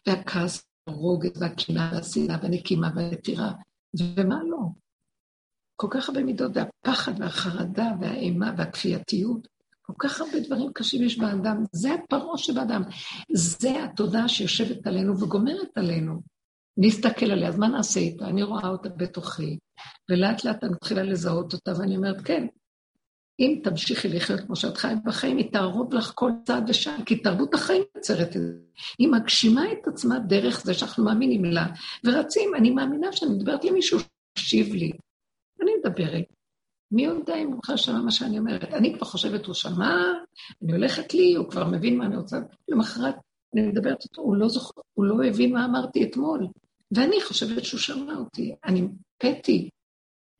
[0.07, 3.51] והכעס, הרוגת והקנאה והשנאה והנקימה והנטירה,
[3.99, 4.57] ומה לא?
[5.75, 9.47] כל כך הרבה מידות, והפחד והחרדה והאימה והכפייתיות,
[9.81, 12.81] כל כך הרבה דברים קשים יש באדם, זה הפרעה שבאדם,
[13.33, 16.21] זה התודעה שיושבת עלינו וגומרת עלינו.
[16.77, 18.27] נסתכל עליה, אז מה נעשה איתה?
[18.27, 19.57] אני רואה אותה בתוכי,
[20.09, 22.47] ולאט לאט אני מתחילה לזהות אותה, ואני אומרת, כן,
[23.39, 27.53] אם תמשיכי לחיות כמו שאת חיה בחיים, היא תערוב לך כל צעד ושעל, כי תרבות
[27.53, 28.53] החיים יוצרת את זה.
[28.99, 31.67] היא מגשימה את עצמה דרך זה שאנחנו מאמינים לה,
[32.05, 34.91] ורצים, אני מאמינה שאני מדברת למישהו שיקשיב לי.
[35.61, 36.23] אני מדברת.
[36.91, 38.73] מי יודע אם הוא בכלל שמע מה שאני אומרת?
[38.73, 39.95] אני כבר חושבת, הוא שמע,
[40.63, 42.37] אני הולכת לי, הוא כבר מבין מה אני רוצה.
[42.67, 43.15] למחרת
[43.53, 46.47] אני מדברת איתו, הוא לא זוכר, הוא לא הבין מה אמרתי אתמול.
[46.91, 48.55] ואני חושבת שהוא שמע אותי.
[48.65, 49.69] אני פטי,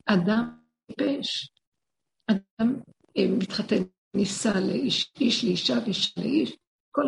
[0.06, 0.50] אדם
[0.86, 1.50] טיפש.
[2.30, 2.80] אדם
[3.16, 3.82] אה, מתחתן,
[4.14, 6.56] נישא לאיש, איש לאישה ואישה לאיש,
[6.90, 7.06] כל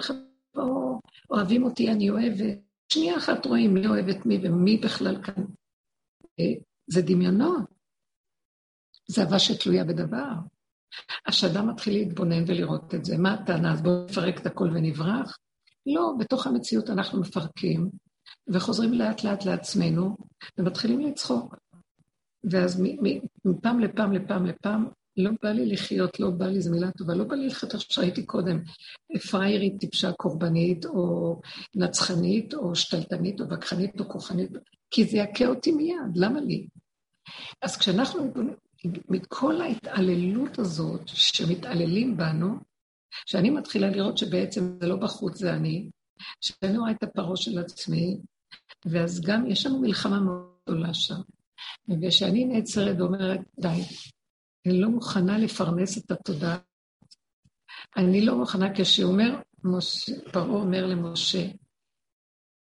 [0.53, 0.99] פה
[1.31, 2.59] אוהבים אותי, אני אוהבת.
[2.93, 5.45] שנייה אחת רואים מי אוהב את מי ומי בכלל כאן.
[6.41, 6.55] אה,
[6.87, 7.65] זה דמיונות.
[9.09, 10.33] זה אהבה שתלויה בדבר.
[11.27, 13.73] אז כשאדם מתחיל להתבונן ולראות את זה, מה הטענה?
[13.73, 15.39] אז בואו נפרק את הכל ונברח?
[15.87, 17.91] לא, בתוך המציאות אנחנו מפרקים,
[18.49, 20.17] וחוזרים לאט לאט לעצמנו,
[20.59, 21.55] ומתחילים לצחוק.
[22.51, 22.83] ואז
[23.45, 27.25] מפעם לפעם לפעם לפעם, לא בא לי לחיות, לא בא לי, זו מילה טובה, לא
[27.25, 28.61] בא לי לחיות איך שהייתי קודם,
[29.31, 31.41] פריירית, טיפשה, קורבנית, או
[31.75, 34.51] נצחנית, או שתלטנית, או וכחנית, או כוחנית,
[34.91, 36.67] כי זה יכה אותי מיד, למה לי?
[37.63, 38.33] אז כשאנחנו,
[39.09, 42.57] מכל ההתעללות הזאת שמתעללים בנו,
[43.27, 45.89] שאני מתחילה לראות שבעצם זה לא בחוץ, זה אני,
[46.41, 48.19] שאני רואה את הפרעה של עצמי,
[48.85, 51.21] ואז גם יש לנו מלחמה מאוד גדולה שם.
[51.89, 53.83] וכשאני נעצרת ואומרת, די,
[54.67, 56.59] אני לא מוכנה לפרנס את התודעה.
[57.97, 59.41] אני לא מוכנה כשאומר,
[60.33, 61.47] פרעה אומר למשה,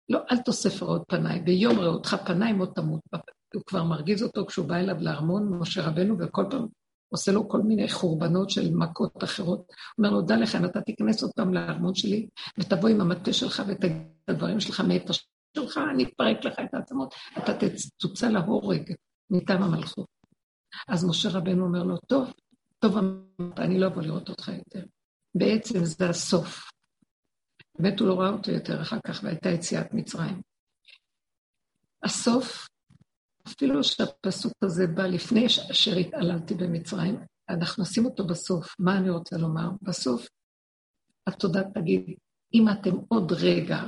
[0.09, 3.01] לא, אל תוסף רעות פניי, ביום ראותך פניי מות תמות.
[3.53, 6.67] הוא כבר מרגיז אותו כשהוא בא אליו לארמון, משה רבנו, וכל פעם
[7.09, 9.59] עושה לו כל מיני חורבנות של מכות אחרות.
[9.59, 9.65] הוא
[9.97, 12.27] אומר לו, דע לך, אם אתה תיכנס עוד פעם לארמון שלי,
[12.59, 13.91] ותבוא עם המטה שלך ותגיד
[14.23, 15.13] את הדברים שלך מאת
[15.55, 18.93] שלך, אני אפרק לך את העצמות, אתה תצוצא להורג
[19.29, 20.14] מטעם המלכות.
[20.87, 22.33] אז משה רבנו אומר לו, טוב,
[22.79, 24.85] טוב אמרת, אני לא אבוא לראות אותך יותר.
[25.35, 26.71] בעצם זה הסוף.
[27.79, 30.41] באמת הוא לא ראה אותו יותר אחר כך, והייתה יציאת מצרים.
[32.03, 32.67] הסוף,
[33.47, 37.15] אפילו שהפסוק הזה בא לפני אשר התעללתי במצרים,
[37.49, 38.75] אנחנו נשים אותו בסוף.
[38.79, 39.69] מה אני רוצה לומר?
[39.81, 40.27] בסוף
[41.27, 42.17] התודה תגיד,
[42.53, 43.83] אם אתם עוד רגע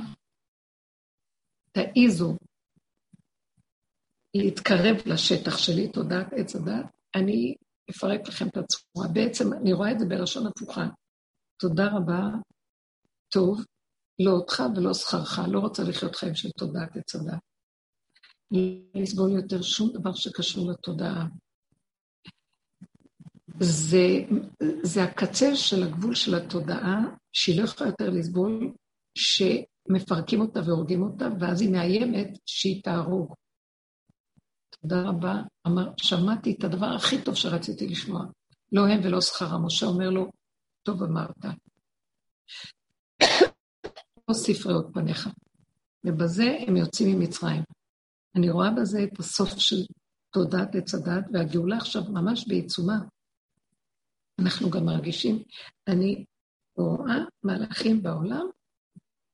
[1.72, 2.36] תעיזו
[4.34, 7.54] להתקרב לשטח שלי, תודעת עץ הדת, אני
[7.90, 9.08] אפרק לכם את הצורה.
[9.12, 10.88] בעצם אני רואה את זה בלשון הפוכה.
[11.60, 12.22] תודה רבה,
[13.28, 13.64] טוב,
[14.18, 17.38] לא אותך ולא שכרך, לא רוצה לחיות חיים של תודעת עץ הדת.
[18.50, 18.60] לא
[18.94, 21.26] לסבול יותר שום דבר שקשור לתודעה.
[23.60, 24.06] זה,
[24.82, 27.00] זה הקצה של הגבול של התודעה,
[27.32, 28.72] שהיא לא יכולה יותר לסבול,
[29.14, 33.34] שמפרקים אותה והורגים אותה, ואז היא מאיימת שהיא תהרוג.
[34.82, 35.42] תודה רבה.
[35.66, 38.24] אמר, שמעתי את הדבר הכי טוב שרציתי לשמוע.
[38.72, 39.66] לא הם ולא שכרם.
[39.66, 40.30] משה אומר לו,
[40.82, 41.44] טוב אמרת.
[44.28, 45.28] לא ספרי עוד פניך.
[46.04, 47.62] ובזה הם יוצאים ממצרים.
[48.36, 49.76] אני רואה בזה את הסוף של
[50.32, 52.98] תודעת עץ הדת, והגאולה עכשיו ממש בעיצומה.
[54.38, 55.42] אנחנו גם מרגישים,
[55.88, 56.24] אני
[56.76, 58.46] רואה מהלכים בעולם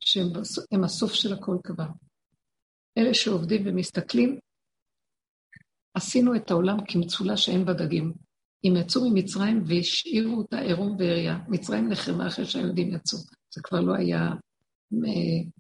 [0.01, 1.89] שהם הסוף של הכל כבר.
[2.99, 4.39] אלה שעובדים ומסתכלים,
[5.95, 8.13] עשינו את העולם כמצולה שאין בה דגים.
[8.65, 11.39] הם יצאו ממצרים והשאירו אותה עירום ועריה.
[11.49, 13.19] מצרים נחרמה אחרי שהיהודים יצאו.
[13.55, 14.21] זה כבר לא היה
[14.93, 15.51] אה,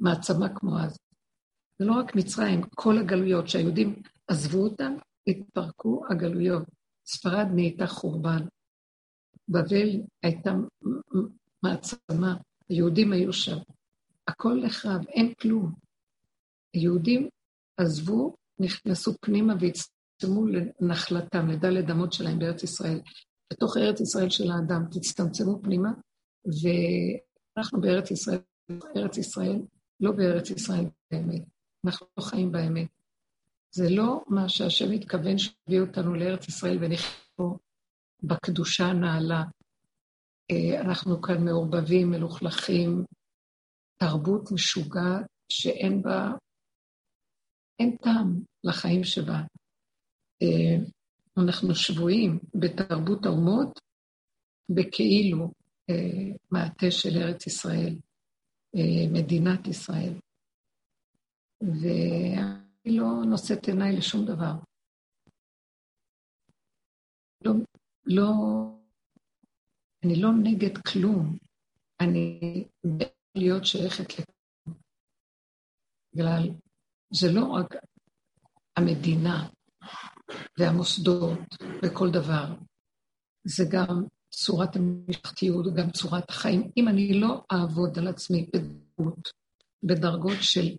[0.00, 0.98] מעצמה כמו אז.
[1.78, 6.62] זה לא רק מצרים, כל הגלויות שהיהודים עזבו אותן, התפרקו הגלויות.
[7.06, 8.46] ספרד נהייתה חורבן.
[9.48, 9.88] בבל
[10.22, 10.54] הייתה
[11.62, 12.36] מעצמה,
[12.68, 13.56] היהודים היו שם.
[14.28, 15.72] הכל נחרב, אין כלום.
[16.74, 17.28] היהודים
[17.76, 23.00] עזבו נכנסו פנימה והצטמצמו לנחלתם, לדלת אמות שלהם בארץ ישראל.
[23.52, 25.88] בתוך ארץ ישראל של האדם, תצטמצמו פנימה,
[26.44, 28.38] ואנחנו בארץ ישראל,
[28.96, 29.62] ארץ ישראל,
[30.00, 31.42] לא בארץ ישראל באמת.
[31.86, 32.88] אנחנו לא חיים באמת.
[33.74, 37.46] זה לא מה שהשם התכוון שהביא אותנו לארץ ישראל ונחיה
[38.22, 39.42] בקדושה הנעלה.
[40.50, 43.04] אה, אנחנו כאן מעורבבים, מלוכלכים,
[43.96, 46.32] תרבות משוגעת שאין בה
[47.80, 49.40] אין טעם לחיים שבה.
[50.42, 50.76] אה,
[51.38, 53.80] אנחנו שבויים בתרבות האומות,
[54.68, 55.52] בכאילו
[55.90, 57.96] אה, מעטה של ארץ ישראל,
[58.76, 60.14] אה, מדינת ישראל.
[61.60, 64.52] ואני לא נושאת עיניי לשום דבר.
[67.44, 67.52] לא,
[68.06, 68.32] לא,
[70.04, 71.36] אני לא נגד כלום.
[72.00, 72.64] אני
[73.34, 74.76] להיות שייכת לכלום.
[76.14, 76.48] בגלל
[77.12, 77.74] זה לא רק
[78.76, 79.48] המדינה
[80.58, 81.38] והמוסדות
[81.82, 82.54] וכל דבר,
[83.44, 86.70] זה גם צורת המשפחתיות, גם צורת החיים.
[86.76, 89.28] אם אני לא אעבוד על עצמי בדרגות,
[89.82, 90.76] בדרגות של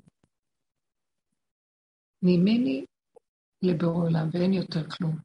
[2.24, 2.86] ממני
[3.62, 5.16] לבורא עולם, ואין יותר כלום.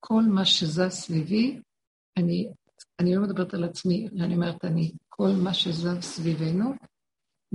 [0.00, 1.60] כל מה שזז סביבי,
[2.16, 2.48] אני,
[3.00, 6.74] אני לא מדברת על עצמי, אני אומרת אני, כל מה שזז סביבנו,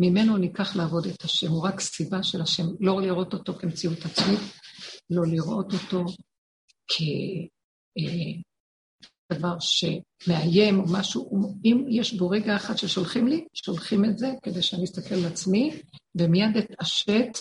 [0.02, 4.40] ממנו ניקח לעבוד את השם, הוא רק סיבה של השם, לא לראות אותו כמציאות עצמית,
[5.10, 6.06] לא לראות אותו
[9.30, 14.62] כדבר שמאיים או משהו, אם יש בו רגע אחד ששולחים לי, שולחים את זה כדי
[14.62, 15.82] שאני אסתכל על עצמי,
[16.16, 17.38] ומיד אתעשת,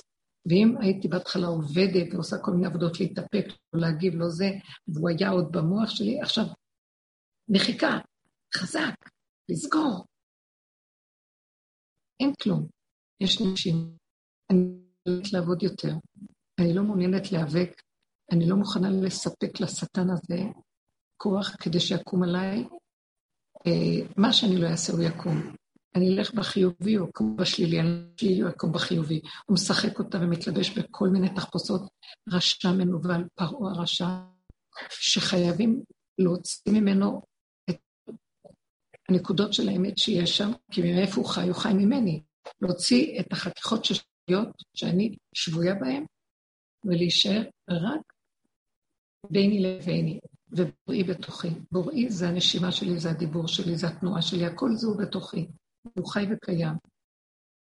[0.48, 4.50] ואם הייתי בהתחלה עובדת ועושה כל מיני עבודות להתאפק, לא להגיב, לא זה,
[4.88, 6.44] והוא היה עוד במוח שלי, עכשיו
[7.48, 7.98] מחיקה,
[8.54, 8.94] חזק,
[9.48, 10.04] לסגור.
[12.20, 12.66] אין כלום.
[13.20, 13.96] יש נשים.
[14.50, 14.58] אני
[15.06, 15.94] מעוניינת לעבוד יותר.
[16.60, 17.82] אני לא מעוניינת להיאבק.
[18.32, 20.42] אני לא מוכנה לספק לשטן הזה
[21.16, 22.64] כוח כדי שיקום עליי.
[23.66, 25.54] אה, מה שאני לא אעשה, הוא יקום.
[25.94, 29.20] אני אלך בחיובי, הוא יקום בשלילי, אני שלילי, הוא יקום בחיובי.
[29.46, 31.82] הוא משחק אותה ומתלבש בכל מיני תחפושות
[32.28, 34.06] רשע מנוול, פרעה הרשע,
[34.90, 35.82] שחייבים
[36.18, 37.22] להוציא ממנו
[39.08, 41.48] הנקודות של האמת שיש שם, כי מאיפה הוא חי?
[41.48, 42.22] הוא חי ממני.
[42.60, 46.04] להוציא את החתיכות ששבויות, שאני שבויה בהן,
[46.84, 48.12] ולהישאר רק
[49.30, 50.18] ביני לביני,
[50.50, 51.48] ובוראי בתוכי.
[51.72, 55.46] בוראי זה הנשימה שלי, זה הדיבור שלי, זה התנועה שלי, הכל זה הוא בתוכי.
[55.94, 56.74] הוא חי וקיים.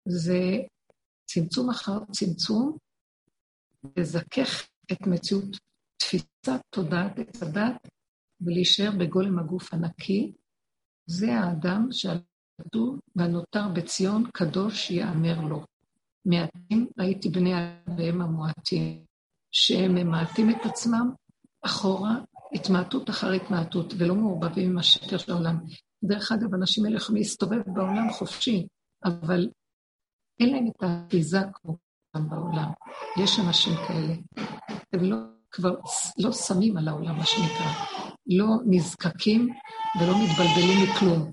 [0.09, 0.39] זה
[1.25, 2.77] צמצום אחר צמצום,
[3.97, 5.57] לזכך את מציאות
[5.97, 7.89] תפיסת תודעת עץ הדת
[8.41, 10.33] ולהישאר בגולם הגוף הנקי,
[11.07, 15.65] זה האדם שעלתו והנותר בציון קדוש יאמר לו.
[16.25, 19.05] מעטים ראיתי בני אדם והם המועטים,
[19.53, 21.11] שהם ממעטים את עצמם
[21.63, 22.15] אחורה,
[22.55, 25.59] התמעטות אחר התמעטות, ולא מעורבבים עם השקר של העולם.
[26.05, 28.67] דרך אגב, אנשים האלה יכולים להסתובב בעולם חופשי,
[29.05, 29.49] אבל
[30.41, 31.77] אין להם את האחיזה כמו
[32.17, 32.71] בעולם.
[33.23, 34.15] יש אנשים כאלה.
[34.93, 35.17] הם לא,
[35.53, 35.75] כבר
[36.19, 37.73] לא שמים על העולם, מה שנקרא.
[38.27, 39.49] לא נזקקים
[40.01, 41.33] ולא מתבלבלים מכלום.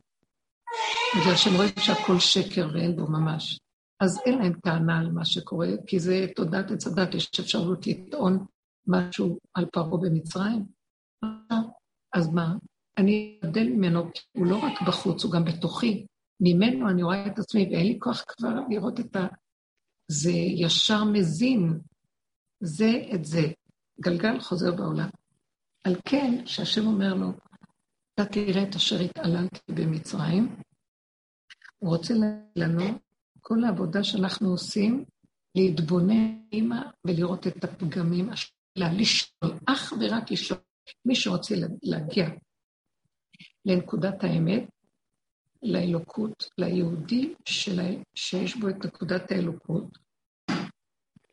[1.17, 3.59] בגלל שהם רואים שהכל שקר ואין בו ממש.
[3.99, 8.45] אז אין להם טענה על מה שקורה, כי זה תודעת עץ הדת, יש אפשרות לטעון
[8.87, 10.65] משהו על פרעה במצרים.
[12.13, 12.55] אז מה?
[12.97, 16.05] אני אדל ממנו, הוא לא רק בחוץ, הוא גם בתוכי.
[16.41, 19.27] ממנו אני רואה את עצמי, ואין לי כוח כבר לראות את ה...
[20.11, 21.79] זה ישר מזין,
[22.63, 23.41] זה את זה.
[23.99, 25.09] גלגל חוזר בעולם.
[25.83, 27.31] על כן, שהשם אומר לו,
[28.13, 30.55] אתה תראה את אשר התעללתי במצרים,
[31.77, 32.13] הוא רוצה
[32.55, 32.83] לנו,
[33.41, 35.05] כל העבודה שאנחנו עושים,
[35.55, 38.29] להתבונן אימה ולראות את הפגמים,
[38.75, 40.59] לשאול, אך ורק לשאול.
[41.05, 42.29] מי שרוצה להגיע
[43.65, 44.69] לנקודת האמת,
[45.63, 47.33] לאלוקות, ליהודי
[48.15, 49.97] שיש בו את נקודת האלוקות.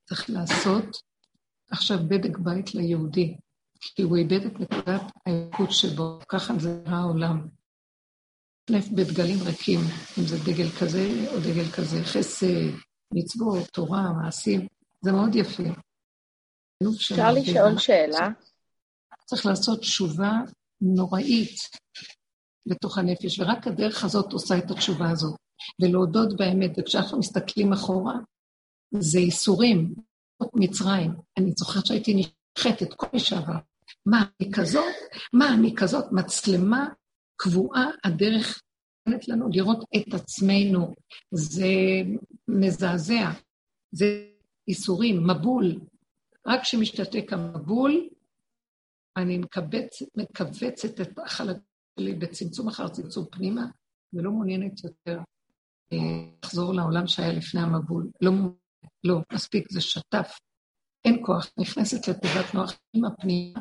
[0.04, 0.96] צריך לעשות
[1.70, 3.36] עכשיו בדק בית ליהודי,
[3.80, 7.48] כי הוא איבד את נקודת האלוקות שבו, ככה זה נראה העולם.
[8.70, 9.80] נפט בדגלים ריקים,
[10.18, 12.46] אם זה דגל כזה או דגל כזה, חסד,
[13.14, 14.66] מצוות, תורה, מעשים,
[15.00, 15.62] זה מאוד יפה.
[16.96, 18.28] אפשר לשאול שאלה?
[19.24, 20.32] צריך לעשות תשובה
[20.80, 21.56] נוראית
[22.66, 25.36] בתוך הנפש, ורק הדרך הזאת עושה את התשובה הזאת.
[25.82, 28.14] ולהודות באמת, וכשאנחנו מסתכלים אחורה,
[28.90, 29.94] זה ייסורים,
[30.54, 31.12] מצרים.
[31.38, 33.58] אני זוכרת שהייתי נשחטת כל מי שעבר.
[34.06, 34.94] מה, אני כזאת?
[35.32, 36.04] מה, אני כזאת?
[36.12, 36.88] מצלמה
[37.36, 38.62] קבועה, הדרך
[39.06, 40.94] נותנת לנו לראות את עצמנו.
[41.30, 41.66] זה
[42.48, 43.30] מזעזע,
[43.92, 44.26] זה
[44.68, 45.80] ייסורים, מבול.
[46.46, 48.08] רק כשמשתתק המבול,
[49.16, 51.56] אני מקבץ, מכווצת את החלק
[51.98, 53.66] שלי בצמצום אחר צמצום פנימה,
[54.12, 55.18] ולא מעוניינת יותר
[55.92, 55.98] אה,
[56.44, 58.10] לחזור לעולם שהיה לפני המבול.
[58.20, 58.32] לא,
[59.04, 60.38] לא, מספיק, זה שטף.
[61.04, 63.60] אין כוח, נכנסת לתיבת נוח עם הפנימה,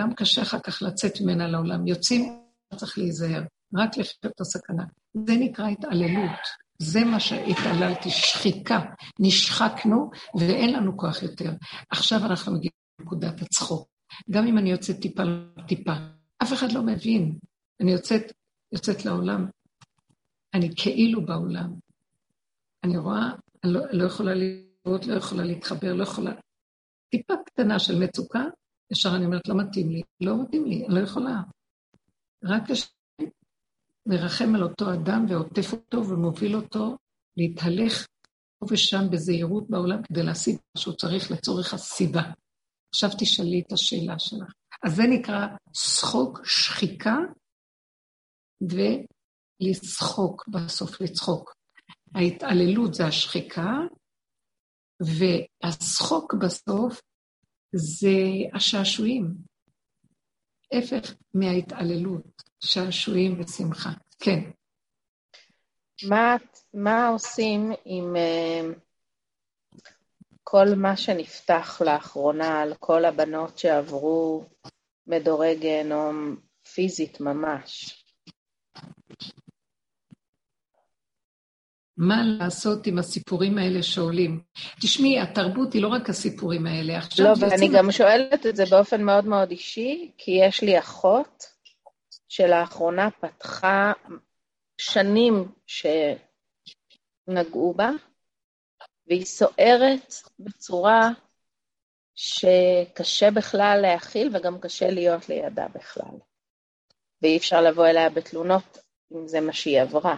[0.00, 1.86] גם קשה אחר כך לצאת ממנה לעולם.
[1.86, 2.40] יוצאים,
[2.76, 3.42] צריך להיזהר,
[3.74, 4.84] רק לחיות את הסכנה.
[5.26, 6.40] זה נקרא התעללות.
[6.78, 8.80] זה מה שהתעללתי, שחיקה.
[9.20, 10.10] נשחקנו
[10.40, 11.52] ואין לנו כוח יותר.
[11.90, 13.88] עכשיו אנחנו מגיעים לנקודת הצחוק.
[14.30, 15.22] גם אם אני יוצאת טיפה
[15.68, 15.92] טיפה,
[16.42, 17.38] אף אחד לא מבין.
[17.80, 18.22] אני יוצאת,
[18.72, 19.46] יוצאת לעולם,
[20.54, 21.74] אני כאילו בעולם.
[22.84, 23.30] אני רואה,
[23.64, 26.32] אני לא, לא יכולה לראות, לא יכולה להתחבר, לא יכולה...
[27.10, 28.44] טיפה קטנה של מצוקה,
[28.92, 30.02] ישר אני אומרת, לא מתאים לי.
[30.20, 31.42] לא מתאים לי, אני לא יכולה.
[32.44, 32.88] רק השם
[34.08, 36.96] מרחם על אותו אדם ועוטף אותו ומוביל אותו
[37.36, 38.06] להתהלך
[38.58, 42.22] פה ושם בזהירות בעולם כדי להשיג מה שהוא צריך לצורך הסיבה.
[42.94, 44.52] עכשיו תשאלי את השאלה שלך.
[44.84, 47.16] אז זה נקרא שחוק, שחיקה,
[49.60, 51.54] ולשחוק בסוף, לצחוק.
[52.14, 53.72] ההתעללות זה השחיקה,
[55.00, 57.00] והשחוק בסוף
[57.74, 58.18] זה
[58.54, 59.34] השעשועים.
[60.72, 63.90] הפך מההתעללות, שעשועים ושמחה.
[64.18, 64.50] כן.
[66.08, 66.36] מה,
[66.74, 68.78] מה עושים עם uh,
[70.42, 74.44] כל מה שנפתח לאחרונה על כל הבנות שעברו
[75.06, 76.36] מדורי גיהנום
[76.74, 78.00] פיזית ממש.
[81.96, 84.40] מה לעשות עם הסיפורים האלה שעולים?
[84.80, 86.98] תשמעי, התרבות היא לא רק הסיפורים האלה.
[86.98, 91.46] עכשיו לא, ואני גם שואלת את זה באופן מאוד מאוד אישי, כי יש לי אחות
[92.28, 93.92] שלאחרונה פתחה
[94.78, 95.48] שנים
[97.26, 97.90] שנגעו בה,
[99.06, 101.10] והיא סוערת בצורה
[102.14, 106.18] שקשה בכלל להכיל וגם קשה להיות לידה בכלל.
[107.22, 108.78] ואי אפשר לבוא אליה בתלונות
[109.12, 110.16] אם זה מה שהיא עברה.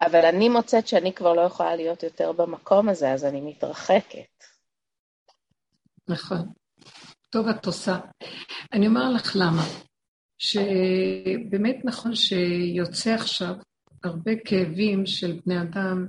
[0.00, 4.44] אבל אני מוצאת שאני כבר לא יכולה להיות יותר במקום הזה, אז אני מתרחקת.
[6.08, 6.52] נכון.
[7.30, 7.98] טוב את עושה.
[8.72, 9.62] אני אומר לך למה.
[10.38, 13.54] שבאמת נכון שיוצא עכשיו
[14.04, 16.06] הרבה כאבים של בני אדם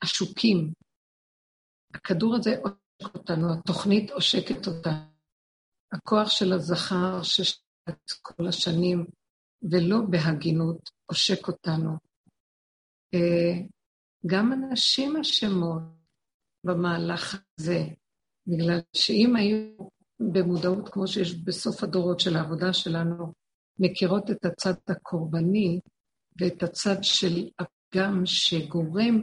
[0.00, 0.72] עשוקים.
[1.94, 5.10] הכדור הזה עושק אותנו, התוכנית עושקת אותנו.
[5.92, 7.60] הכוח של הזכר ששת
[8.22, 9.06] כל השנים,
[9.62, 12.09] ולא בהגינות, עושק אותנו.
[13.14, 13.62] אה,
[14.26, 15.82] גם הנשים אשמות
[16.64, 17.84] במהלך הזה,
[18.46, 19.88] בגלל שאם היו
[20.32, 23.32] במודעות, כמו שיש בסוף הדורות של העבודה שלנו,
[23.78, 25.80] מכירות את הצד הקורבני
[26.40, 29.20] ואת הצד של הפגם שגורם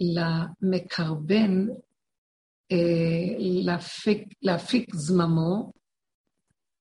[0.00, 1.66] למקרבן
[2.72, 5.72] אה, להפיק, להפיק זממו,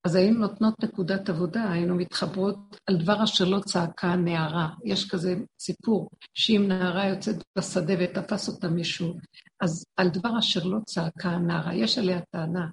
[0.06, 4.70] אז היינו נותנות נקודת עבודה, היינו מתחברות על דבר אשר לא צעקה הנערה.
[4.84, 9.14] יש כזה סיפור, שאם נערה יוצאת בשדה ותפס אותה מישהו,
[9.62, 12.68] אז על דבר אשר לא צעקה הנערה, יש עליה טענה.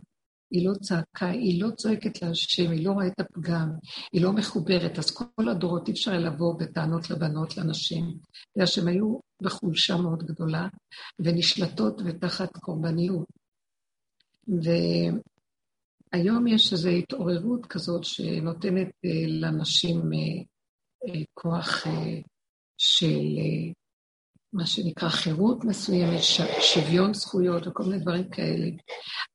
[0.51, 3.71] היא לא צעקה, היא לא צועקת להשם, היא לא רואה את הפגם,
[4.13, 4.99] היא לא מחוברת.
[4.99, 8.19] אז כל הדורות אי אפשר לבוא בטענות לבנות, לנשים,
[8.55, 10.69] בגלל שהן היו בחולשה מאוד גדולה,
[11.19, 13.27] ונשלטות ותחת קורבניות.
[16.13, 20.43] והיום יש איזו התעוררות כזאת שנותנת אה, לנשים אה,
[21.09, 21.87] אה, כוח
[22.79, 23.25] של
[24.53, 26.23] מה שנקרא חירות מסוימת,
[26.61, 28.67] שוויון זכויות וכל מיני דברים כאלה.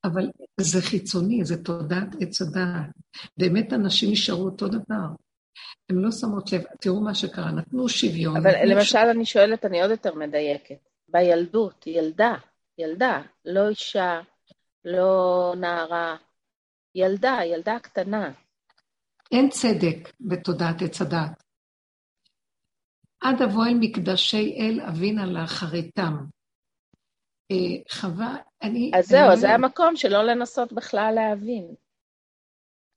[0.03, 2.89] אבל זה חיצוני, זה תודעת עץ הדעת.
[3.37, 5.07] באמת אנשים נשארו אותו דבר.
[5.89, 8.37] הן לא שמות לב, תראו מה שקרה, נתנו שוויון.
[8.37, 8.95] אבל נתנו למשל, ש...
[8.95, 10.89] אני שואלת, אני עוד יותר מדייקת.
[11.07, 12.35] בילדות, ילדה,
[12.77, 14.21] ילדה, לא אישה,
[14.85, 16.15] לא נערה,
[16.97, 18.31] ילדה, ילדה קטנה.
[19.31, 21.43] אין צדק בתודעת עץ הדעת.
[23.21, 26.13] עד אבוא אל מקדשי אל אבינה לאחריתם.
[27.51, 28.91] אה, חווה, אני...
[28.97, 29.37] אז זהו, אני...
[29.37, 31.75] זה המקום שלא לנסות בכלל להבין.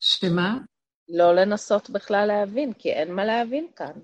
[0.00, 0.58] שמה?
[1.08, 4.00] לא לנסות בכלל להבין, כי אין מה להבין כאן.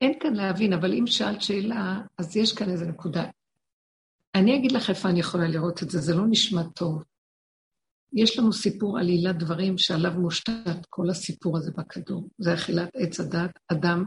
[0.00, 3.24] אין כאן להבין, אבל אם שאלת שאלה, אז יש כאן איזו נקודה.
[4.34, 7.04] אני אגיד לך איפה אני יכולה לראות את זה, זה לא נשמע טוב.
[8.12, 12.28] יש לנו סיפור עלילת דברים שעליו מושתת כל הסיפור הזה בכדור.
[12.38, 14.04] זה אכילת עץ הדת, אדם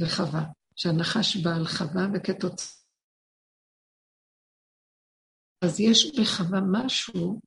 [0.00, 0.44] וחווה,
[0.76, 2.76] שהנחש בא על חווה וכתוצאה...
[5.64, 7.40] אז יש בחווה משהו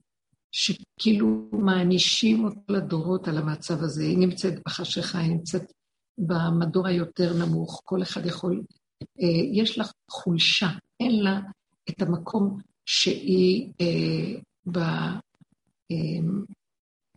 [0.51, 4.03] שכאילו מענישים אותו לדורות על המצב הזה.
[4.03, 5.71] היא נמצאת בחשיכה, היא נמצאת
[6.17, 8.63] במדור היותר נמוך, כל אחד יכול...
[9.03, 10.67] אה, יש לה חולשה,
[10.99, 11.39] אין לה
[11.89, 15.19] את המקום שהיא אה.
[15.91, 16.29] אה,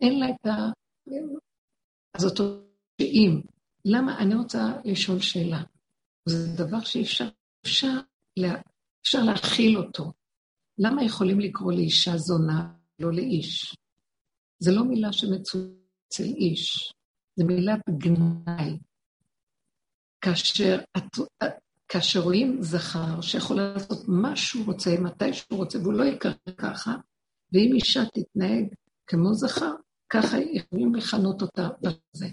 [0.01, 0.71] אין לה את ה...
[2.13, 2.43] אז אותו
[3.01, 3.41] שאם
[3.85, 4.19] למה?
[4.19, 5.63] אני רוצה לשאול שאלה.
[6.29, 7.29] זה דבר שאפשר
[7.65, 7.99] אפשר,
[8.37, 8.61] לה,
[9.01, 10.11] אפשר להכיל אותו.
[10.77, 13.75] למה יכולים לקרוא לאישה זונה, לא לאיש?
[14.59, 15.65] זו לא מילה שמצויה
[16.07, 16.93] אצל איש,
[17.39, 18.77] זו מילת גנאי.
[20.21, 20.79] כאשר,
[21.87, 26.95] כאשר רואים זכר שיכול לעשות מה שהוא רוצה, מתי שהוא רוצה, והוא לא יקרא ככה,
[27.53, 28.65] ואם אישה תתנהג
[29.07, 29.73] כמו זכר,
[30.09, 32.27] ככה יכולים לכנות אותה בזה.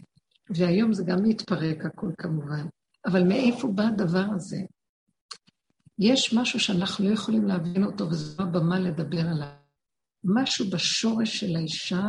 [0.50, 2.66] והיום זה גם מתפרק הכל כמובן.
[3.06, 4.60] אבל מאיפה בא הדבר הזה?
[5.98, 9.48] יש משהו שאנחנו לא יכולים להבין אותו, וזו הבמה לדבר עליו.
[10.24, 12.02] משהו בשורש של האישה,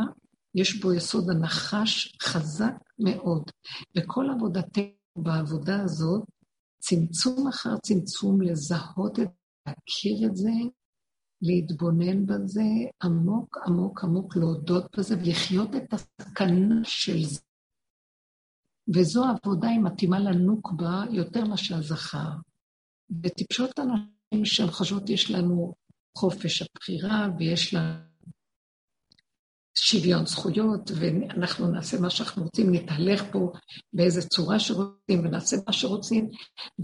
[0.54, 3.50] יש בו יסוד הנחש חזק מאוד.
[3.96, 4.84] וכל עבודתנו
[5.16, 6.22] בעבודה הזאת,
[6.78, 9.32] צמצום אחר צמצום, לזהות את זה,
[9.66, 10.50] להכיר את זה,
[11.42, 12.62] להתבונן בזה
[13.02, 17.40] עמוק עמוק עמוק, להודות בזה ולחיות את הסכנה של זה.
[18.94, 22.30] וזו עבודה היא מתאימה לנוקבה יותר מאשר הזכר.
[23.22, 25.74] וטיפשות אנשים שהן חושבות יש לנו
[26.18, 28.12] חופש הבחירה ויש לנו
[29.74, 33.52] שוויון זכויות, ואנחנו נעשה מה שאנחנו רוצים, נתהלך פה
[33.92, 36.28] באיזה צורה שרוצים ונעשה מה שרוצים,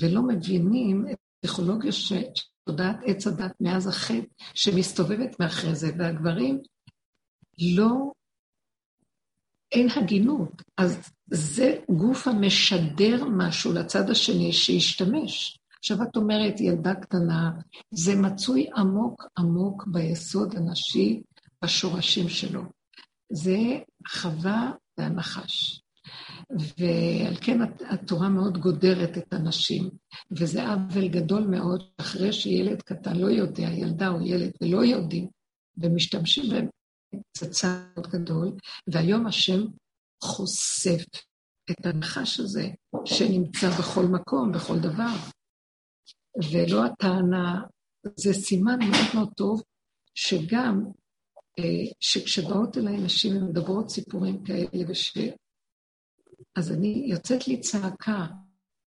[0.01, 2.23] ולא מבינים את הפסיכולוגיה של
[2.69, 6.61] תודעת עץ הדת מאז החטא שמסתובבת מאחרי זה, והגברים
[7.77, 8.12] לא
[9.73, 10.62] אין הגינות.
[10.77, 15.59] אז זה גוף המשדר משהו לצד השני שישתמש.
[15.79, 17.51] עכשיו את אומרת, ילדה קטנה,
[17.91, 21.23] זה מצוי עמוק עמוק ביסוד הנשי,
[21.64, 22.62] בשורשים שלו.
[23.33, 23.59] זה
[24.09, 25.83] חווה והנחש.
[26.51, 27.59] ועל כן
[27.91, 29.91] התורה מאוד גודרת את הנשים,
[30.31, 35.29] וזה עוול גדול מאוד, אחרי שילד קטן לא יודע, ילדה או ילד, ולא יודעים,
[35.77, 36.69] ומשתמשים בהם,
[37.33, 38.53] צעד מאוד גדול,
[38.93, 39.61] והיום השם
[40.25, 41.05] חושף
[41.71, 42.69] את הנחש הזה,
[43.05, 45.15] שנמצא בכל מקום, בכל דבר.
[46.53, 47.63] ולא הטענה,
[48.17, 49.63] זה סימן מאוד מאוד טוב,
[50.15, 50.85] שגם
[51.59, 51.65] אה,
[52.01, 55.19] שכשבאות אליי נשים ומדברות סיפורים כאלה, וש...
[56.57, 58.26] אז אני, יוצאת לי צעקה,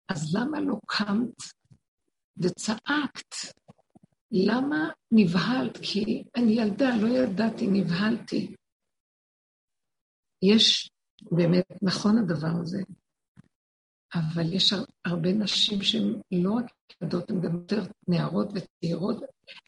[0.09, 1.35] אז למה לא קמת
[2.37, 3.35] וצעקת?
[4.31, 5.77] למה נבהלת?
[5.81, 8.55] כי אני ילדה, לא ידעתי, נבהלתי.
[10.41, 10.89] יש,
[11.31, 12.81] באמת, נכון הדבר הזה,
[14.13, 14.73] אבל יש
[15.05, 16.65] הרבה נשים שהן לא רק
[17.01, 19.17] ילדות, הן גם יותר נערות וצעירות.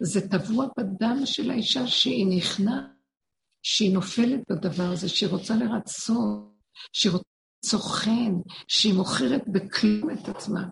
[0.02, 2.86] זה טבוע בדם של האישה שהיא נכנעת,
[3.64, 6.54] שהיא נופלת בדבר הזה, שהיא רוצה לרצות,
[6.94, 7.33] שהיא רוצה
[7.66, 8.34] סוכן,
[8.68, 10.64] שהיא מוכרת בכלום את עצמה.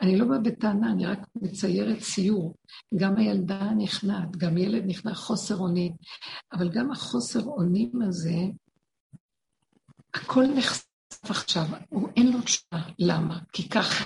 [0.00, 2.54] אני לא באה בטענה, אני רק מציירת ציור.
[2.96, 5.92] גם הילדה נכנעת, גם ילד נכנע חוסר אונים,
[6.52, 8.36] אבל גם החוסר אונים הזה,
[10.14, 10.84] הכל נחשף
[11.22, 12.82] עכשיו, הוא אין לו תשובה.
[12.98, 13.38] למה?
[13.52, 14.04] כי ככה.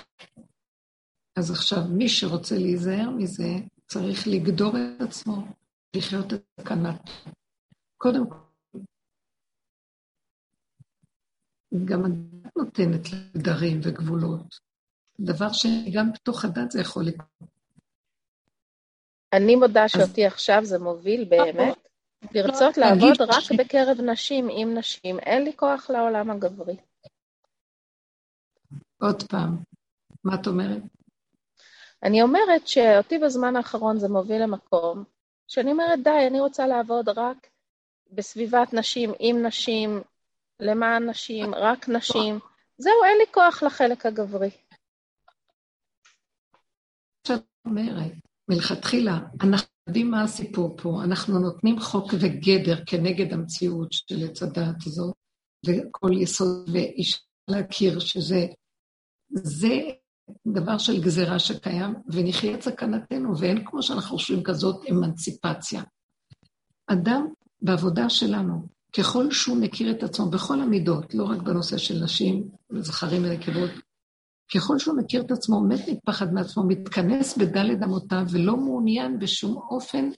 [1.35, 3.55] אז עכשיו, מי שרוצה להיזהר מזה,
[3.87, 5.47] צריך לגדור את עצמו,
[5.95, 7.09] לחיות את סכנת.
[7.97, 8.44] קודם כל,
[11.85, 14.59] גם הדת נותנת לדרים וגבולות.
[15.19, 17.49] דבר שגם בתוך הדת זה יכול לקרות.
[19.33, 21.77] אני מודה שאותי עכשיו זה מוביל באמת
[22.31, 25.19] לרצות לעבוד רק בקרב נשים, עם נשים.
[25.19, 26.77] אין לי כוח לעולם הגברי.
[29.01, 29.57] עוד פעם,
[30.23, 30.81] מה את אומרת?
[32.03, 35.03] אני אומרת שאותי בזמן האחרון זה מוביל למקום
[35.47, 37.47] שאני אומרת, די, אני רוצה לעבוד רק
[38.11, 40.01] בסביבת נשים, עם נשים,
[40.59, 42.39] למען נשים, רק נשים.
[42.83, 44.49] זהו, אין לי כוח לחלק הגברי.
[47.27, 48.11] שאת אומרת,
[48.49, 54.75] מלכתחילה, אנחנו יודעים מה הסיפור פה, אנחנו נותנים חוק וגדר כנגד המציאות של עץ הדעת
[54.85, 55.15] הזאת,
[55.65, 58.45] וכל יסוד ואיש להכיר שזה
[59.31, 59.79] זה
[60.47, 65.83] דבר של גזירה שקיים, ונחיה את סכנתנו, ואין כמו שאנחנו חושבים כזאת אמנציפציה.
[66.87, 67.27] אדם
[67.61, 68.67] בעבודה שלנו,
[68.97, 73.71] ככל שהוא מכיר את עצמו בכל המידות, לא רק בנושא של נשים, זכרים ונקבות,
[74.55, 80.09] ככל שהוא מכיר את עצמו, מת מפחד מעצמו, מתכנס בדלת אמותיו ולא מעוניין בשום אופן,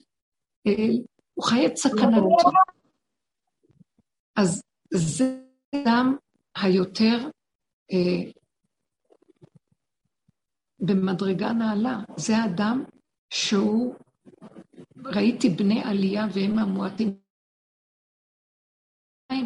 [0.66, 0.72] אה,
[1.34, 2.50] הוא חי את סכנתו.
[4.36, 4.62] אז
[4.94, 5.40] זה
[5.86, 6.16] גם
[6.56, 7.28] היותר
[7.92, 8.30] אה,
[10.80, 12.00] במדרגה נעלה.
[12.16, 12.84] זה האדם
[13.30, 13.94] שהוא,
[15.04, 17.27] ראיתי בני עלייה והם המועטים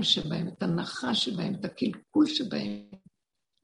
[0.03, 2.82] שבהם, את הנחש שבהם, את הקלקול שבהם.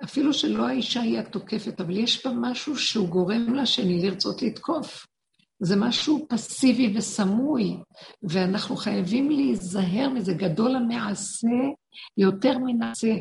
[0.05, 5.07] אפילו שלא האישה היא התוקפת, אבל יש בה משהו שהוא גורם לשני לרצות לתקוף.
[5.61, 7.77] זה משהו פסיבי וסמוי,
[8.23, 10.35] ואנחנו חייבים להיזהר מזה.
[10.35, 11.57] גדול המעשה
[12.17, 13.15] יותר מנעשה.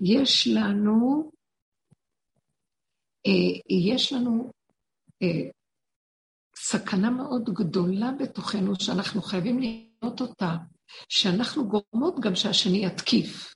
[0.00, 1.30] יש לנו
[3.26, 4.50] אה, יש לנו
[5.22, 5.50] אה,
[6.56, 10.56] סכנה מאוד גדולה בתוכנו, שאנחנו חייבים לראות אותה,
[11.08, 13.54] שאנחנו גורמות גם שהשני יתקיף.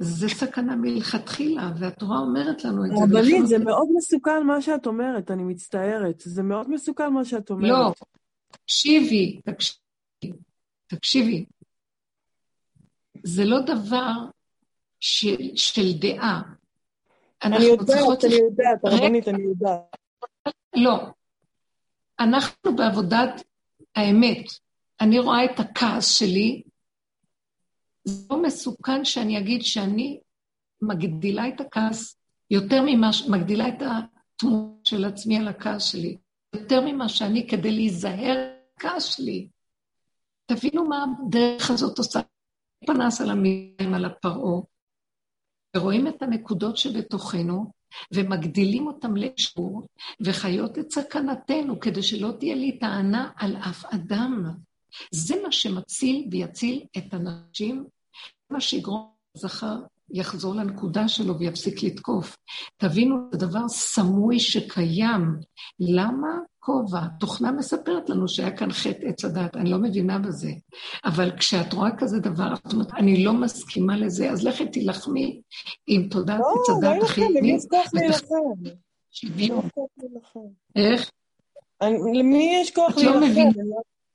[0.00, 3.04] זה סכנה מלכתחילה, והתורה אומרת לנו את זה.
[3.04, 6.22] רבנית, זה מאוד מסוכן מה שאת אומרת, אני מצטערת.
[6.24, 7.70] זה מאוד מסוכן מה שאת אומרת.
[7.70, 7.92] לא,
[8.50, 10.38] תקשיבי, תקשיבי,
[10.86, 11.46] תקשיבי.
[13.24, 14.12] זה לא דבר
[15.00, 16.42] של, של דעה.
[17.44, 19.96] אני יודעת, אני יודעת, הרבנית, אני יודעת.
[20.76, 21.06] לא.
[22.20, 23.44] אנחנו בעבודת
[23.96, 24.65] האמת.
[25.00, 26.62] אני רואה את הכעס שלי.
[28.04, 30.20] זה לא מסוכן שאני אגיד שאני
[30.82, 32.18] מגדילה את הכעס
[32.50, 36.16] יותר ממה, מגדילה את התמונה של עצמי על הכעס שלי,
[36.54, 39.48] יותר ממה שאני כדי להיזהר בכעס שלי.
[40.46, 42.20] תבינו מה הדרך הזאת עושה.
[42.86, 44.60] פנס על המילים, על הפרעה,
[45.76, 47.72] ורואים את הנקודות שבתוכנו,
[48.14, 49.86] ומגדילים אותם לאישור,
[50.20, 54.44] וחיות את סכנתנו, כדי שלא תהיה לי טענה על אף אדם.
[55.10, 57.84] זה מה שמציל ויציל את הנשים,
[58.50, 59.76] מה שיגרום לזכר
[60.10, 62.36] יחזור לנקודה שלו ויפסיק לתקוף.
[62.76, 65.36] תבינו, זה דבר סמוי שקיים.
[65.80, 66.28] למה
[66.58, 67.00] כובע?
[67.20, 70.50] תוכנה מספרת לנו שהיה כאן חטא עץ הדת, אני לא מבינה בזה.
[71.04, 75.40] אבל כשאת רואה כזה דבר, את אומרת, אני לא מסכימה לזה, אז לכי תילחמי
[75.86, 77.34] עם תודעת לא, עץ הדת החיובית.
[77.34, 78.26] לא, למי יש כוח להילחם?
[79.10, 79.68] שוויון.
[80.76, 81.10] איך?
[82.14, 83.60] למי יש כוח להילחם?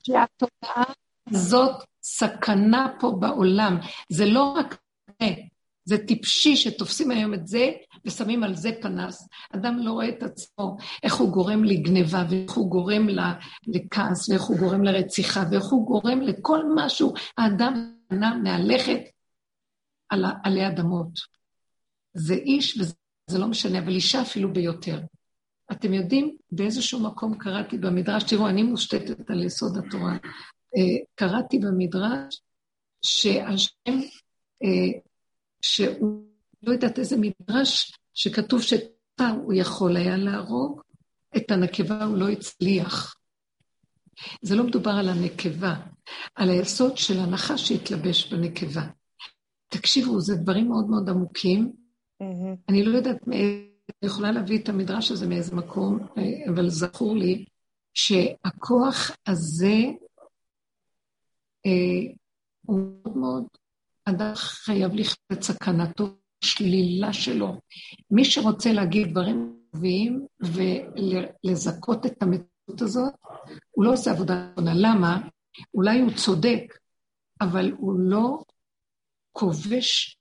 [0.05, 0.83] שהתודעה
[1.29, 3.77] זאת סכנה פה בעולם.
[4.09, 4.81] זה לא רק
[5.85, 7.71] זה טיפשי שתופסים היום את זה
[8.05, 9.27] ושמים על זה פנס.
[9.55, 13.07] אדם לא רואה את עצמו, איך הוא גורם לגניבה, ואיך הוא גורם
[13.67, 17.13] לכעס, ואיך הוא גורם לרציחה, ואיך הוא גורם לכל משהו.
[17.37, 18.99] האדם נע מהלכת
[20.09, 21.19] על עלי אדמות.
[22.13, 24.99] זה איש, וזה לא משנה, אבל אישה אפילו ביותר.
[25.71, 30.13] אתם יודעים, באיזשהו מקום קראתי במדרש, תראו, אני מושתתת על יסוד התורה.
[30.77, 32.41] אה, קראתי במדרש
[33.01, 33.99] שהשם,
[34.63, 34.99] אה,
[35.61, 36.23] שהוא,
[36.63, 40.81] לא יודעת איזה מדרש, שכתוב שתה הוא יכול היה להרוג,
[41.37, 43.15] את הנקבה הוא לא הצליח.
[44.41, 45.75] זה לא מדובר על הנקבה,
[46.35, 48.81] על היסוד של הנחש שהתלבש בנקבה.
[49.67, 51.71] תקשיבו, זה דברים מאוד מאוד עמוקים.
[52.23, 52.57] Mm-hmm.
[52.69, 53.70] אני לא יודעת, אני
[54.01, 57.45] יכולה להביא את המדרש הזה מאיזה מקום, אה, אבל זכור לי
[57.93, 59.75] שהכוח הזה
[61.65, 62.13] אה,
[62.61, 63.43] הוא מאוד מאוד,
[64.05, 66.07] אדם חייב לחיות את סכנתו,
[66.43, 67.59] שלילה שלו.
[68.11, 73.13] מי שרוצה להגיד דברים טובים ולזכות את המציאות הזאת,
[73.71, 74.73] הוא לא עושה עבודה נכונה.
[74.75, 75.19] למה?
[75.73, 76.77] אולי הוא צודק,
[77.41, 78.43] אבל הוא לא
[79.31, 80.17] כובש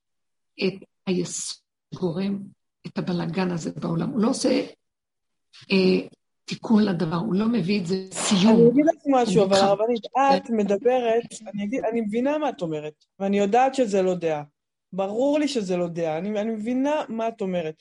[0.67, 0.75] את
[1.07, 1.59] היסוד
[1.95, 2.39] שגורם
[2.87, 4.11] את הבלגן הזה בעולם.
[4.11, 4.67] הוא לא עושה
[5.73, 6.07] אה,
[6.45, 8.57] תיקון לדבר, הוא לא מביא את זה סיום.
[8.57, 10.07] אני אגיד לך משהו, אבל הרבנית,
[10.37, 11.23] את מדברת,
[11.55, 14.43] אני, אגיד, אני מבינה מה את אומרת, ואני יודעת שזה לא דעה.
[14.93, 17.75] ברור לי שזה לא דעה, אני, אני מבינה מה את אומרת.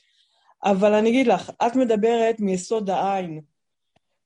[0.64, 3.40] אבל אני אגיד לך, את מדברת מיסוד העין.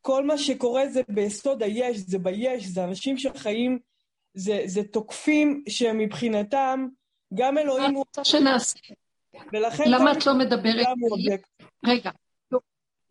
[0.01, 3.79] כל מה שקורה זה ביסוד היש, זה ביש, זה אנשים שחיים,
[4.35, 6.87] זה, זה תוקפים שמבחינתם,
[7.35, 8.05] גם אלוהים הוא...
[8.23, 8.79] שנעשה.
[9.53, 9.85] ולכן...
[9.87, 10.87] למה את לא מדברת...
[11.87, 12.11] רגע,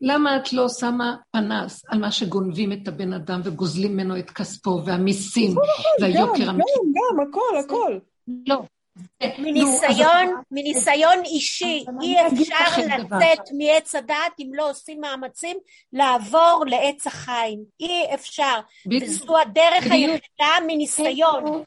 [0.02, 4.82] למה את לא שמה פנס על מה שגונבים את הבן אדם וגוזלים ממנו את כספו
[4.86, 5.56] והמיסים
[6.02, 6.76] והיוקר המחיר?
[6.84, 8.00] גם, גם, הכל, הכל.
[8.48, 8.62] לא.
[9.40, 15.58] מניסיון, מניסיון אישי, אי אפשר לצאת מעץ הדעת אם לא עושים מאמצים
[15.94, 17.64] לעבור לעץ החיים.
[17.80, 18.60] אי אפשר.
[19.02, 21.64] וזו הדרך היחידה מניסיון.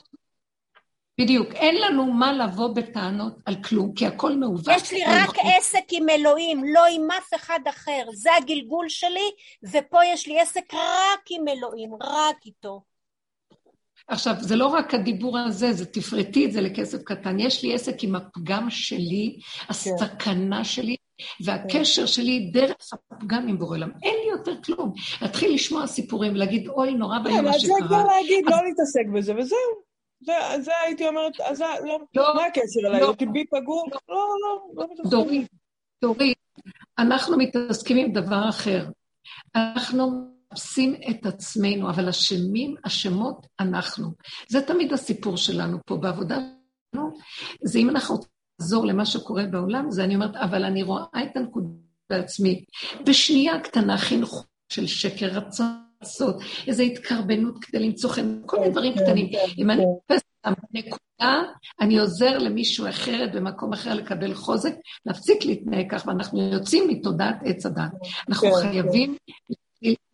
[1.21, 1.53] בדיוק.
[1.53, 4.77] אין לנו מה לבוא בטענות על כלום, כי הכל מעוות.
[4.77, 8.03] יש לי רק עסק עם אלוהים, לא עם אף אחד אחר.
[8.15, 9.31] זה הגלגול שלי,
[9.73, 12.81] ופה יש לי עסק רק עם אלוהים, רק איתו.
[14.09, 17.41] עכשיו, זה לא רק הדיבור הזה, זה תפרטי את זה לכסף קטן.
[17.41, 19.39] יש לי עסק עם הפגם שלי,
[19.69, 20.97] הסכנה שלי,
[21.45, 22.77] והקשר שלי דרך
[23.13, 23.91] הפגם עם בורא עולם.
[24.03, 24.93] אין לי יותר כלום.
[25.23, 27.77] להתחיל לשמוע סיפורים, להגיד, אוי, נורא ואיום מה שקרה.
[27.79, 29.86] כן, אז זה כבר להגיד, לא להתעסק בזה, וזהו.
[30.27, 33.01] זה, זה הייתי אומרת, אז לא, לא, מה הקשר אליי?
[33.01, 33.89] לא, בי פגום?
[33.93, 35.11] לא, לא, לא, לא מתעסקים.
[35.11, 35.49] דורית,
[36.03, 36.39] דורית,
[36.99, 38.87] אנחנו מתעסקים עם דבר אחר.
[39.57, 44.09] אנחנו מחפשים את עצמנו, אבל אשמים, אשמות אנחנו.
[44.49, 47.11] זה תמיד הסיפור שלנו פה בעבודה שלנו,
[47.65, 51.37] זה אם אנחנו רוצים לעזור למה שקורה בעולם, זה אני אומרת, אבל אני רואה את
[51.37, 51.69] הנקודה
[52.11, 52.65] בעצמי.
[53.07, 55.86] בשנייה קטנה חינוך של שקר רצון.
[56.03, 56.37] לעשות,
[56.67, 59.33] איזו התקרבנות כדי למצוא חן, כל מיני דברים כן, קטנים.
[59.33, 60.51] כן, אם אני מחפשת כן.
[60.51, 61.43] אותם בנקודה,
[61.81, 64.75] אני עוזר למישהו אחרת במקום אחר לקבל חוזק,
[65.07, 67.93] להפסיק להתנהג כך, ואנחנו יוצאים מתודעת עץ הדת.
[68.29, 69.17] אנחנו חייבים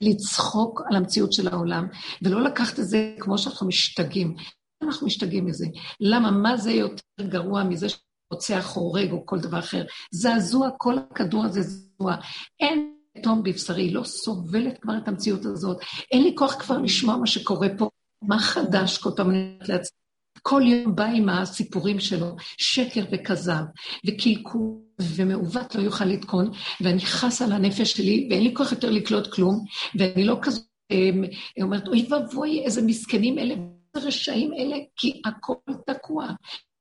[0.00, 1.86] לצחוק על המציאות של העולם,
[2.22, 4.36] ולא לקחת את זה כמו שאנחנו משתגעים.
[4.82, 5.66] אנחנו משתגעים מזה.
[6.00, 6.30] למה?
[6.30, 9.84] מה זה יותר גרוע מזה שרוצח, הורג או כל דבר אחר?
[10.10, 12.14] זעזוע, כל הכדור הזה זעזוע.
[12.60, 15.76] אין תום בבשרי, לא סובלת כבר את המציאות הזאת.
[16.10, 17.88] אין לי כוח כבר לשמוע מה שקורה פה.
[18.22, 19.30] מה חדש כל פעם
[19.68, 20.02] לעצמי?
[20.42, 23.62] כל יום בא עם הסיפורים שלו, שקר וכזב,
[24.06, 24.60] וקלקול
[25.00, 26.50] ומעוות לא יוכל לתקון,
[26.80, 29.64] ואני חס על הנפש שלי, ואין לי כוח יותר לקלוט כלום,
[29.98, 31.24] ואני לא כזאת אמ,
[31.62, 33.54] אומרת, אוי ואבוי, איזה מסכנים אלה,
[33.94, 35.54] איזה רשעים אלה, כי הכל
[35.86, 36.28] תקוע.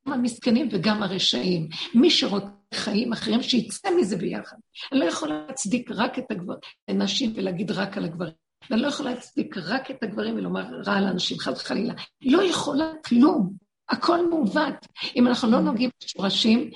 [0.08, 1.68] גם המסכנים וגם הרשעים.
[1.96, 4.58] מי שרוצה חיים אחרים, שיצא מזה ביחד.
[4.92, 8.34] אני לא יכולה להצדיק רק את הגברים, הנשים ולהגיד רק על הגברים.
[8.70, 11.94] ואני לא יכולה להצדיק רק את הגברים ולומר רע על אנשים, חד וחלילה.
[12.22, 13.54] לא יכולה כלום.
[13.90, 14.88] הכל מעוות.
[15.16, 16.72] אם אנחנו לא נוגעים בשורשים,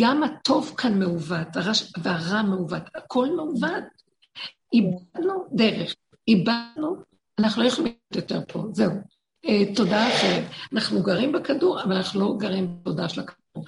[0.00, 1.92] גם הטוב כאן מעוות, הרש...
[2.02, 3.84] והרע מעוות, הכל מעוות.
[4.72, 5.94] איבדנו דרך,
[6.28, 6.96] איבדנו,
[7.38, 8.92] אנחנו לא יכולים להיות יותר פה, זהו.
[9.48, 10.44] אה, תודה אחרת.
[10.72, 13.64] אנחנו גרים בכדור, אבל אנחנו לא גרים בתודעה של הכדור.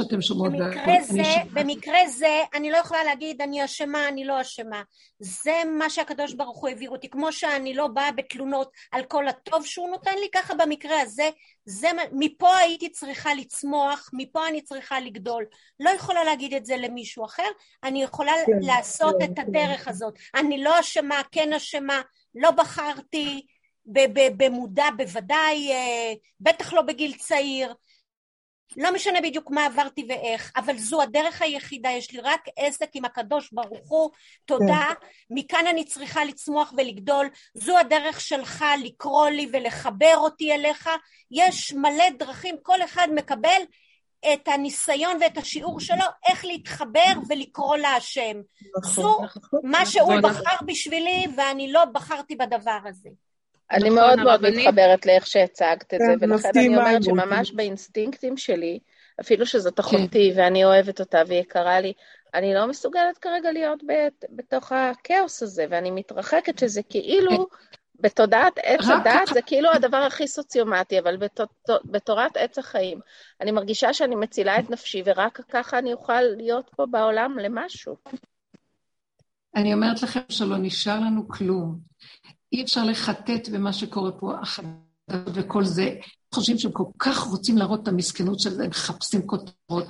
[0.00, 0.52] אתם שומעות...
[0.52, 4.82] במקרה זה, במקרה זה, אני לא יכולה להגיד אני אשמה, אני לא אשמה.
[5.18, 7.10] זה מה שהקדוש ברוך הוא העביר אותי.
[7.10, 11.30] כמו שאני לא באה בתלונות על כל הטוב שהוא נותן לי, ככה במקרה הזה,
[11.64, 15.44] זה, מפה הייתי צריכה לצמוח, מפה אני צריכה לגדול.
[15.80, 17.48] לא יכולה להגיד את זה למישהו אחר,
[17.84, 19.42] אני יכולה כן, לעשות כן, את כן.
[19.42, 20.14] הדרך הזאת.
[20.34, 22.00] אני לא אשמה, כן אשמה,
[22.34, 23.46] לא בחרתי,
[24.36, 27.74] במודע בוודאי, אה, בטח לא בגיל צעיר.
[28.76, 33.04] לא משנה בדיוק מה עברתי ואיך, אבל זו הדרך היחידה, יש לי רק עסק עם
[33.04, 34.10] הקדוש ברוך הוא,
[34.44, 35.06] תודה, כן.
[35.30, 40.90] מכאן אני צריכה לצמוח ולגדול, זו הדרך שלך לקרוא לי ולחבר אותי אליך,
[41.30, 43.62] יש מלא דרכים, כל אחד מקבל
[44.32, 48.36] את הניסיון ואת השיעור שלו, איך להתחבר ולקרוא להשם.
[48.78, 49.60] נכון, זו נכון.
[49.64, 53.08] מה שהוא בחר בשבילי ואני לא בחרתי בדבר הזה.
[53.72, 58.36] אני נכון, מאוד מאוד מתחברת לאיך שהצגת את זה, כן, ולכן אני אומרת שממש באינסטינקטים
[58.36, 58.78] שלי,
[59.20, 59.82] אפילו שזאת כן.
[59.82, 61.92] אחותי ואני אוהבת אותה והיא יקרה לי,
[62.34, 63.82] אני לא מסוגלת כרגע להיות
[64.30, 67.46] בתוך הכאוס הזה, ואני מתרחקת שזה כאילו
[68.00, 71.16] בתודעת עץ הדת זה כאילו הדבר הכי סוציומטי, אבל
[71.84, 73.00] בתורת עץ החיים,
[73.40, 77.96] אני מרגישה שאני מצילה את נפשי, ורק ככה אני אוכל להיות פה בעולם למשהו.
[79.56, 81.78] אני אומרת לכם שלא נשאר לנו כלום.
[82.52, 85.94] אי אפשר לחטט במה שקורה פה, החדשות וכל זה.
[86.34, 89.84] חושבים שהם כל כך רוצים להראות את המסכנות של זה, מחפשים כותרות,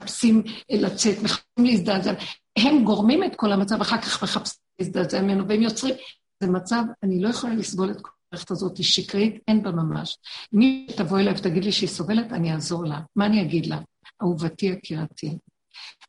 [0.00, 2.12] מחפשים לצאת, מחפשים להזדעזע.
[2.58, 5.94] הם גורמים את כל המצב, אחר כך מחפשים להזדעזע ממנו, והם יוצרים
[6.42, 10.18] זה מצב, אני לא יכולה לסבול את כל המערכת הזאת, היא שקרית, אין בה ממש.
[10.52, 13.00] מי שתבוא אליי ותגיד לי שהיא סובלת, אני אעזור לה.
[13.16, 13.78] מה אני אגיד לה?
[14.22, 15.38] אהובתי יקירתי,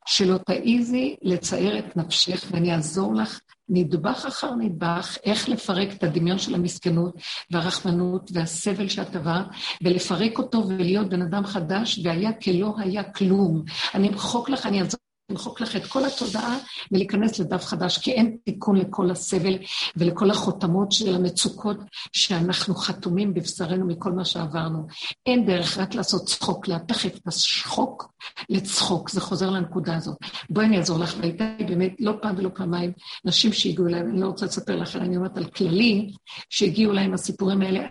[0.05, 3.39] שלא תעיזי לצייר את נפשך ואני אעזור לך
[3.71, 7.15] נדבך אחר נדבך, איך לפרק את הדמיון של המסכנות
[7.51, 9.45] והרחמנות והסבל שאת עברת,
[9.83, 13.63] ולפרק אותו ולהיות בן אדם חדש, והיה כלא היה כלום.
[13.95, 14.99] אני אמחוק לך, אני אעזור
[15.29, 16.57] למחוק לך את כל התודעה
[16.91, 19.57] ולהיכנס לדף חדש, כי אין תיקון לכל הסבל
[19.95, 21.77] ולכל החותמות של המצוקות
[22.13, 24.87] שאנחנו חתומים בבשרנו מכל מה שעברנו.
[25.25, 28.13] אין דרך רק לעשות צחוק, להפך את השחוק
[28.49, 30.17] לצחוק, זה חוזר לנקודה הזאת.
[30.49, 32.91] בואי אני אעזור לך, והייתה לי באמת לא פעם ולא פעמיים
[33.25, 36.09] נשים שהגיעו אליי, אני לא רוצה לספר לכם, אני אומרת על כללים,
[36.49, 37.87] שהגיעו אליי עם הסיפורים האלה,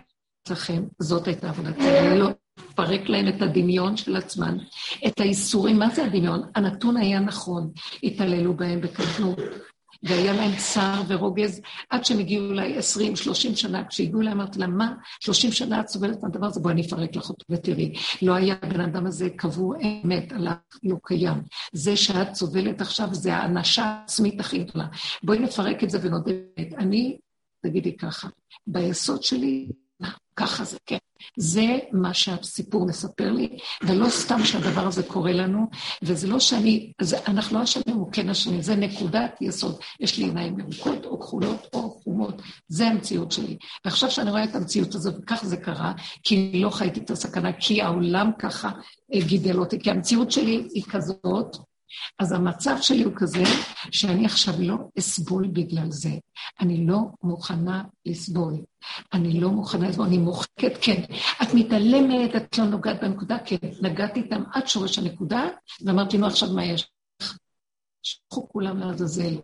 [0.49, 1.83] לכם, זאת הייתה עבודתי,
[2.15, 2.29] לא
[2.81, 4.57] לפרק להם את הדמיון של עצמן,
[5.07, 5.79] את האיסורים.
[5.79, 6.41] מה זה הדמיון?
[6.55, 7.71] הנתון היה נכון,
[8.03, 9.39] התעללו בהם בקטנות,
[10.03, 14.77] והיה להם צער ורוגז, עד שהם הגיעו אליי 20, 30 שנה, כשהגיעו אליי אמרתי להם,
[14.77, 17.93] מה, 30 שנה את סובלת מהדבר הזה, בואי אני אפרק לך אותו ותראי.
[18.21, 20.53] לא היה הבן אדם הזה קבור אמת, הלך,
[20.83, 21.41] לא קיים.
[21.73, 24.87] זה שאת סובלת עכשיו, זה האנשה העצמית הכי גדולה.
[25.23, 26.31] בואי נפרק את זה ונודה.
[26.77, 27.17] אני,
[27.63, 28.27] תגידי ככה,
[28.67, 29.67] ביסוד שלי,
[30.35, 30.97] ככה זה, כן.
[31.37, 35.65] זה מה שהסיפור מספר לי, ולא סתם שהדבר הזה קורה לנו,
[36.01, 39.79] וזה לא שאני, זה, אנחנו לא אשמים או כן אשמים, זה נקודת יסוד.
[39.99, 43.57] יש לי עיניים ירוקות או כחולות או חומות, זה המציאות שלי.
[43.85, 45.93] ועכשיו שאני רואה את המציאות הזאת, וכך זה קרה,
[46.23, 48.69] כי לא חייתי את הסכנה, כי העולם ככה
[49.15, 51.57] גידל אותי, כי המציאות שלי היא כזאת,
[52.19, 53.43] אז המצב שלי הוא כזה
[53.91, 56.11] שאני עכשיו לא אסבול בגלל זה.
[56.59, 58.53] אני לא מוכנה לסבול.
[59.13, 61.03] אני לא מוכנה לסבול, אני מוחקת, כן.
[61.41, 63.57] את מתעלמת, את לא נוגעת בנקודה, כן.
[63.81, 65.43] נגעתי איתם עד שורש הנקודה,
[65.85, 66.91] ואמרתי, נו, עכשיו מה יש?
[68.03, 69.35] שלחו כולם לעזאזל.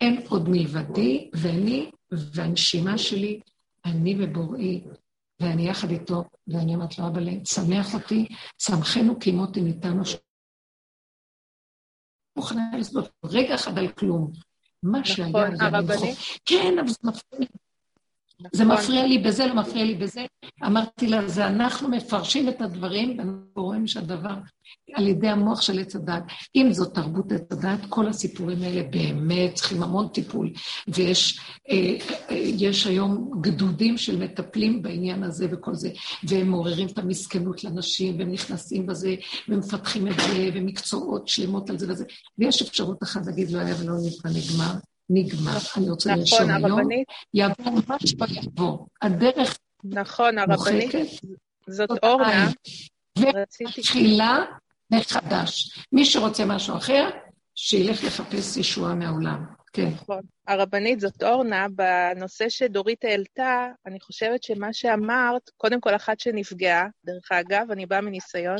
[0.00, 3.40] אין עוד מלבדי, ואני, והנשימה שלי,
[3.84, 4.84] אני ובוראי,
[5.40, 8.26] ואני יחד איתו, ואני אומרת לו, אבל שמח אותי,
[8.58, 10.02] שמחנו כי מותי ניתנו
[12.36, 14.32] מוכנה לסבול רגע אחד על כלום.
[14.82, 16.18] מה נכון, שהיה, זה הרבנית.
[16.44, 17.48] כן, אבל זה מפריע.
[18.52, 18.76] זה נכון.
[18.76, 20.24] מפריע לי בזה, לא מפריע לי בזה.
[20.66, 24.34] אמרתי לה, זה אנחנו מפרשים את הדברים, ואנחנו רואים שהדבר
[24.94, 26.22] על ידי המוח של עץ הדת.
[26.56, 30.52] אם זאת תרבות עץ הדת, כל הסיפורים האלה באמת צריכים המון טיפול.
[30.88, 31.40] ויש
[31.70, 31.96] אה,
[32.30, 35.90] אה, היום גדודים של מטפלים בעניין הזה וכל זה,
[36.24, 39.14] והם מעוררים את המסכנות לנשים, והם נכנסים בזה,
[39.48, 42.04] ומפתחים את זה, ומקצועות שלמות על זה וזה.
[42.38, 44.72] ויש אפשרות אחת להגיד, לא היה ולא נגמר.
[45.10, 45.58] נגמר.
[45.76, 46.88] אני רוצה נכון, לרשום היום,
[47.34, 48.86] יעבור מה שלא יעבור.
[49.02, 50.92] הדרך נכון, הרבנית,
[51.66, 52.48] זאת אורנה.
[53.18, 54.44] ותחילה
[54.90, 55.78] מחדש.
[55.92, 57.10] מי שרוצה משהו אחר,
[57.54, 59.44] שילך לחפש ישועה מהעולם.
[59.72, 59.88] כן.
[59.88, 60.20] נכון.
[60.48, 67.32] הרבנית, זאת אורנה, בנושא שדורית העלתה, אני חושבת שמה שאמרת, קודם כל אחת שנפגעה, דרך
[67.32, 68.58] אגב, אני באה מניסיון,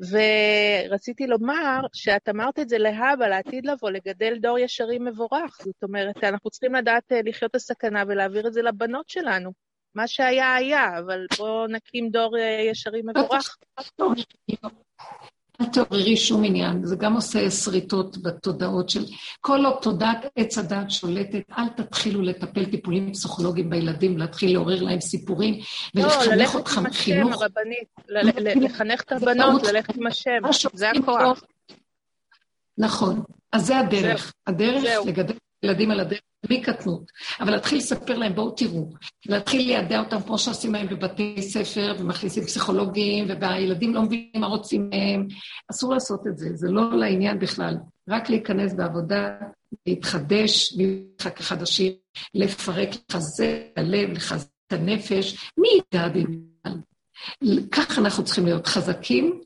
[0.00, 5.58] ורציתי לומר שאת אמרת את זה להבא, לעתיד לבוא, לגדל דור ישרים מבורך.
[5.64, 9.52] זאת אומרת, אנחנו צריכים לדעת אה, לחיות את הסכנה ולהעביר את זה לבנות שלנו.
[9.94, 13.56] מה שהיה היה, אבל בואו נקים דור אה, ישרים מבורך.
[15.72, 19.04] תעוררי שום עניין, זה גם עושה שריטות בתודעות של...
[19.40, 25.00] כל עוד תודעת עץ הדת שולטת, אל תתחילו לטפל טיפולים פסיכולוגיים בילדים, להתחיל לעורר להם
[25.00, 25.60] סיפורים
[25.94, 27.42] ולחנך אותם חינוך.
[27.42, 27.58] לא, ללכת
[28.06, 30.38] עם השם, הרבנית, לחנך את הבנות, ללכת עם השם,
[30.72, 31.42] זה הכוח.
[32.78, 34.32] נכון, אז זה הדרך.
[34.46, 37.12] הדרך לגדל ילדים על הדרך מקטנות.
[37.40, 38.90] אבל להתחיל לספר להם, בואו תראו,
[39.26, 44.90] להתחיל לידע אותם כמו שעושים להם בבתי ספר, ומכניסים פסיכולוגים, והילדים לא מבינים מה רוצים
[44.90, 45.26] מהם.
[45.70, 47.74] אסור לעשות את זה, זה לא לעניין בכלל.
[48.08, 49.28] רק להיכנס בעבודה,
[49.86, 50.74] להתחדש,
[51.18, 51.92] כך חדשים,
[52.34, 55.50] לפרק, לחזק את הלב, לחזק את הנפש.
[55.58, 56.80] מי ידע בכלל?
[57.72, 59.40] ככה אנחנו צריכים להיות חזקים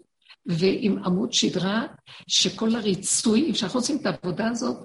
[0.49, 1.83] ועם עמוד שדרה,
[2.27, 4.77] שכל הריצוי, כשאנחנו עושים את העבודה הזאת,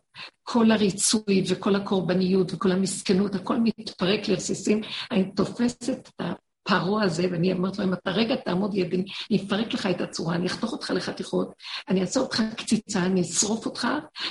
[0.43, 4.81] כל הריצוי וכל הקורבניות וכל המסכנות, הכל מתפרק לרסיסים.
[5.11, 9.73] אני תופסת את הפרעה הזה, ואני אומרת לו, אם אתה רגע תעמוד ידי, אני אפרק
[9.73, 11.53] לך את הצורה, אני אחתוך אותך לחתיכות,
[11.89, 13.87] אני אעשה אותך קציצה, אני אשרוף אותך,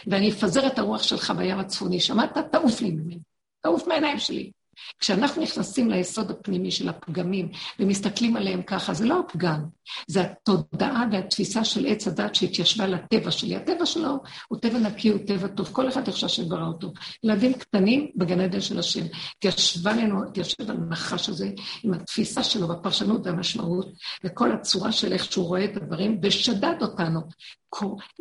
[0.06, 2.00] ואני אפזר את הרוח שלך בים הצפוני.
[2.00, 2.38] שמעת?
[2.52, 3.18] תעוף לי ממני.
[3.62, 4.50] תעוף מהעיניים שלי.
[4.98, 7.48] כשאנחנו נכנסים ליסוד הפנימי של הפגמים
[7.78, 9.60] ומסתכלים עליהם ככה, זה לא הפגם,
[10.06, 13.56] זה התודעה והתפיסה של עץ הדת שהתיישבה לטבע שלי.
[13.56, 14.18] הטבע שלו
[14.48, 16.92] הוא טבע נקי, הוא טבע טוב, כל אחד איך שהשם ברא אותו.
[17.24, 19.04] ילדים קטנים בגן עדן של השם.
[19.38, 21.50] התיישבה לנו, התיישב הנחש הזה
[21.82, 23.92] עם התפיסה שלו והפרשנות והמשמעות,
[24.24, 27.20] וכל הצורה של איך שהוא רואה את הדברים, ושדד אותנו.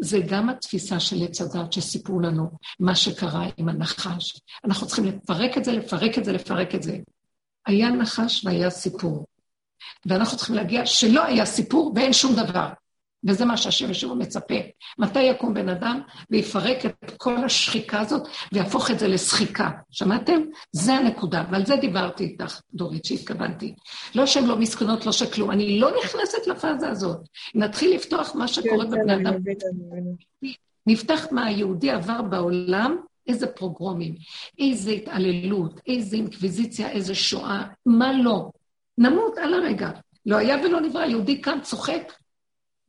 [0.02, 4.42] זה גם התפיסה של עץ הדת שסיפרו לנו, מה שקרה עם הנחש.
[4.66, 6.98] אנחנו צריכים לפרק את זה, לפרק את זה, לפרק את זה.
[7.66, 9.26] היה נחש והיה סיפור.
[10.06, 12.68] ואנחנו צריכים להגיע שלא היה סיפור ואין שום דבר.
[13.28, 14.56] וזה מה שהשם ישוב מצפה.
[15.00, 19.70] מתי יקום בן אדם ויפרק את כל השחיקה הזאת ויהפוך את זה לשחיקה.
[19.92, 20.42] שמעתם?
[20.72, 23.76] זה הנקודה, ועל זה דיברתי איתך, דורית, שהתכוונתי.
[24.16, 25.52] לא שהן לא מסכנות, לא שכלום.
[25.52, 27.20] אני לא נכנסת לפאזה הזאת.
[27.56, 29.36] נתחיל לפתוח מה שקורה כן, בבני כן, אדם.
[30.88, 32.98] נפתח מה היהודי עבר בעולם,
[33.28, 34.16] איזה פרוגרומים,
[34.60, 38.50] איזה התעללות, איזה אינקוויזיציה, איזה שואה, מה לא.
[38.98, 39.92] נמות על הרגע.
[40.26, 42.14] לא היה ולא נברא, יהודי קם, צוחק,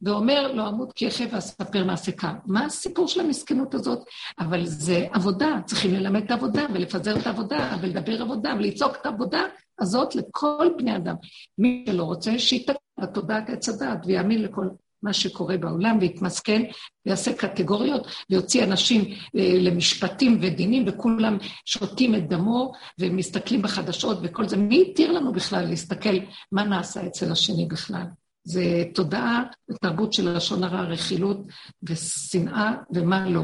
[0.03, 2.35] ואומר, לא אמות כי יחי ואספר מעשה קם.
[2.47, 3.99] מה הסיפור של המסכנות הזאת?
[4.39, 9.43] אבל זה עבודה, צריכים ללמד את העבודה ולפזר את העבודה ולדבר עבודה ולצעוק את העבודה
[9.81, 11.15] הזאת לכל בני אדם.
[11.59, 14.67] מי שלא רוצה, שייתקע בתודעת עץ הדעת ויאמין לכל
[15.03, 16.63] מה שקורה בעולם ויתמסכן
[17.07, 19.05] ויעשה קטגוריות ויוציא אנשים
[19.37, 24.57] אה, למשפטים ודינים וכולם שותים את דמו ומסתכלים בחדשות וכל זה.
[24.57, 26.15] מי התיר לנו בכלל להסתכל
[26.53, 28.05] מה נעשה אצל השני בכלל?
[28.45, 31.39] זה תודעה ותרבות של לשון הרע, רכילות
[31.83, 33.43] ושנאה ומה לא.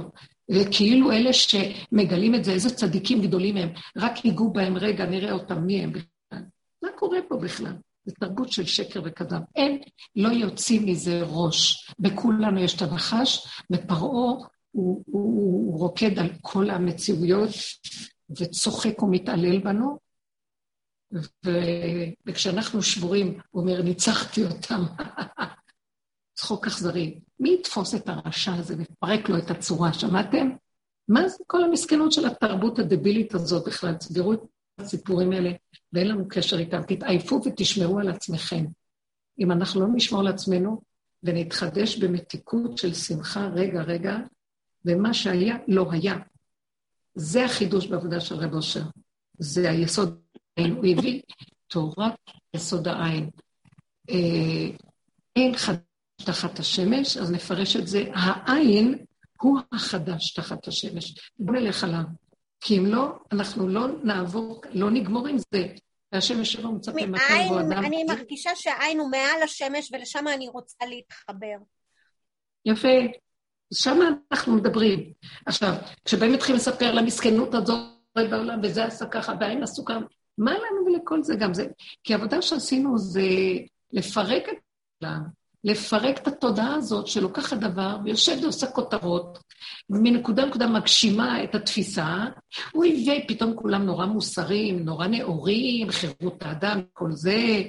[0.50, 5.62] וכאילו אלה שמגלים את זה, איזה צדיקים גדולים הם, רק ייגעו בהם רגע, נראה אותם
[5.62, 6.42] מי הם בכלל.
[6.82, 7.72] מה קורה פה בכלל?
[8.08, 9.40] זו תרבות של שקר וכזב.
[9.56, 9.82] אין,
[10.16, 11.90] לא יוצאים מזה ראש.
[11.98, 17.50] בכולנו יש את הנחש, ופרעה הוא, הוא, הוא רוקד על כל המציאויות
[18.30, 19.98] וצוחק ומתעלל בנו,
[21.14, 21.50] ו...
[22.26, 24.84] וכשאנחנו שבורים, הוא אומר, ניצחתי אותם.
[26.38, 27.20] צחוק אכזרי.
[27.40, 30.50] מי יתפוס את הרשע הזה ויפרק לו את הצורה, שמעתם?
[31.08, 33.90] מה זה כל המסכנות של התרבות הדבילית הזאת בכלל?
[33.90, 34.02] את
[34.78, 35.50] הסיפורים האלה,
[35.92, 36.82] ואין לנו קשר איתם.
[36.82, 38.64] תתעייפו ותשמרו על עצמכם.
[39.38, 40.80] אם אנחנו לא נשמור על עצמנו
[41.22, 44.16] ונתחדש במתיקות של שמחה, רגע, רגע,
[44.84, 46.16] ומה שהיה, לא היה.
[47.14, 48.82] זה החידוש בעבודה של רב אושר.
[49.38, 50.20] זה היסוד
[50.58, 51.22] הוא הביא
[51.66, 52.12] תורת
[52.54, 53.30] יסוד העין.
[54.10, 54.76] אה,
[55.36, 55.78] אין חדש
[56.24, 59.04] תחת השמש, אז נפרש את זה, העין
[59.40, 61.32] הוא החדש תחת השמש.
[61.38, 62.02] בוא נלך עליו.
[62.60, 65.66] כי אם לא, אנחנו לא נעבור, לא נגמור עם זה.
[66.12, 67.72] והשמש שלו מצפה מתי בו אדם.
[67.72, 71.56] אני מרגישה שהעין הוא מעל השמש ולשם אני רוצה להתחבר.
[72.64, 72.88] יפה.
[73.74, 73.98] שם
[74.32, 75.12] אנחנו מדברים.
[75.46, 75.72] עכשיו,
[76.04, 77.80] כשבאים מתחילים לספר למסכנות הזאת
[78.30, 79.98] בעולם, וזה עשה ככה, והעין עשו ככה,
[80.38, 81.66] מה לנו ולכל זה גם זה?
[82.04, 83.22] כי העבודה שעשינו זה
[83.92, 84.54] לפרק את
[85.02, 89.38] העולם, לפרק את התודעה הזאת שלוקחת דבר ויושב ועושה כותרות,
[89.90, 92.24] מנקודה לנקודה מגשימה את התפיסה,
[92.74, 97.62] אוי פתאום כולם נורא מוסריים, נורא נאורים, חירות האדם, כל זה.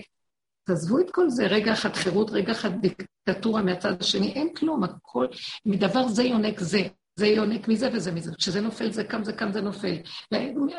[0.64, 5.28] תעזבו את כל זה, רגע אחד חירות, רגע אחד דיקטטורה מהצד השני, אין כלום, הכל,
[5.66, 6.88] מדבר זה יונק זה.
[7.20, 8.32] זה יונק מזה וזה מזה.
[8.36, 9.96] כשזה נופל זה קם, זה קם, זה נופל.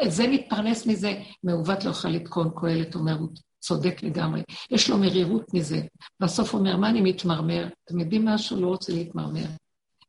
[0.08, 1.14] זה מתפרנס מזה.
[1.44, 3.28] מעוות לא יכול לתקון, קהלת אומר, הוא
[3.60, 4.42] צודק לגמרי.
[4.70, 5.80] יש לו מרירות מזה.
[6.20, 7.68] בסוף אומר, מה אני מתמרמר?
[7.84, 8.60] אתם יודעים משהו?
[8.60, 9.44] לא רוצה להתמרמר.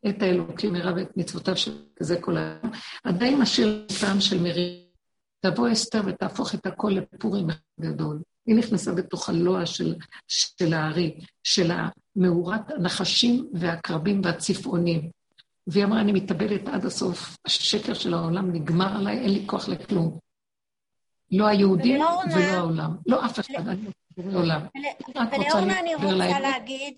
[0.09, 2.73] את האלוקים מרב ואת מצוותיו של זה כל היום.
[3.03, 4.91] עדיין משאיר טעם של מרירות.
[5.39, 7.47] תבוא אסתר ותהפוך את הכל לפורים
[7.79, 8.21] גדול.
[8.45, 9.95] היא נכנסה בתוך הלוע של,
[10.27, 15.20] של הארי, של המאורת הנחשים והקרבים והצפעונים.
[15.67, 20.19] והיא אמרה, אני מתאבדת עד הסוף, השקר של העולם נגמר עליי, אין לי כוח לכלום.
[21.31, 22.91] לא היהודים ולא העולם.
[23.05, 23.85] לא אף אחד, אני
[24.17, 24.61] לא העולם.
[25.31, 26.93] ולאורנה אני רוצה להגיד,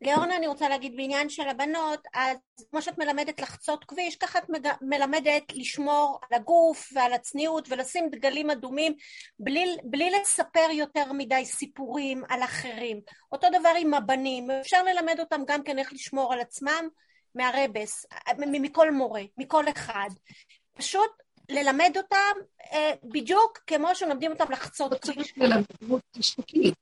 [0.00, 2.36] לאורנה אני רוצה להגיד בעניין של הבנות, אז
[2.70, 4.44] כמו שאת מלמדת לחצות כביש, ככה את
[4.82, 8.94] מלמדת לשמור על הגוף ועל הצניעות ולשים דגלים אדומים
[9.38, 13.00] בלי, בלי לספר יותר מדי סיפורים על אחרים.
[13.32, 16.88] אותו דבר עם הבנים, אפשר ללמד אותם גם כן איך לשמור על עצמם
[17.34, 18.06] מהרבס,
[18.38, 20.08] מכל מורה, מכל אחד.
[20.76, 21.10] פשוט
[21.48, 22.36] ללמד אותם
[22.72, 25.34] אה, בדיוק כמו שמלמדים אותם לחצות כביש.
[25.88, 26.72] רות, תשתקי.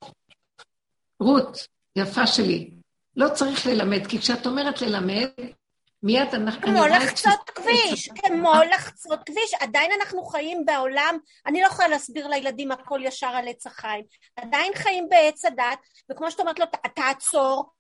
[1.21, 1.67] רות,
[1.97, 2.71] יפה שלי,
[3.17, 5.29] לא צריך ללמד, כי כשאת אומרת ללמד,
[6.03, 6.63] מיד אנחנו...
[6.63, 9.55] כמו לחצות כביש, כמו לחצות כביש.
[9.61, 14.05] עדיין אנחנו חיים בעולם, אני לא יכולה להסביר לילדים הכל ישר על עץ החיים.
[14.37, 15.79] עדיין חיים בעץ הדת,
[16.11, 17.71] וכמו שאת אומרת לו, תעצור,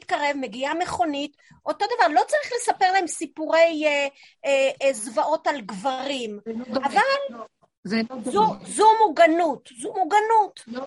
[0.00, 1.36] מתקרב, מגיעה מכונית,
[1.66, 4.08] אותו דבר, לא צריך לספר להם סיפורי אה,
[4.44, 7.38] אה, אה, זוועות על גברים, לא אבל לא,
[7.84, 10.60] לא זו, זו מוגנות, זו מוגנות.
[10.66, 10.86] לא.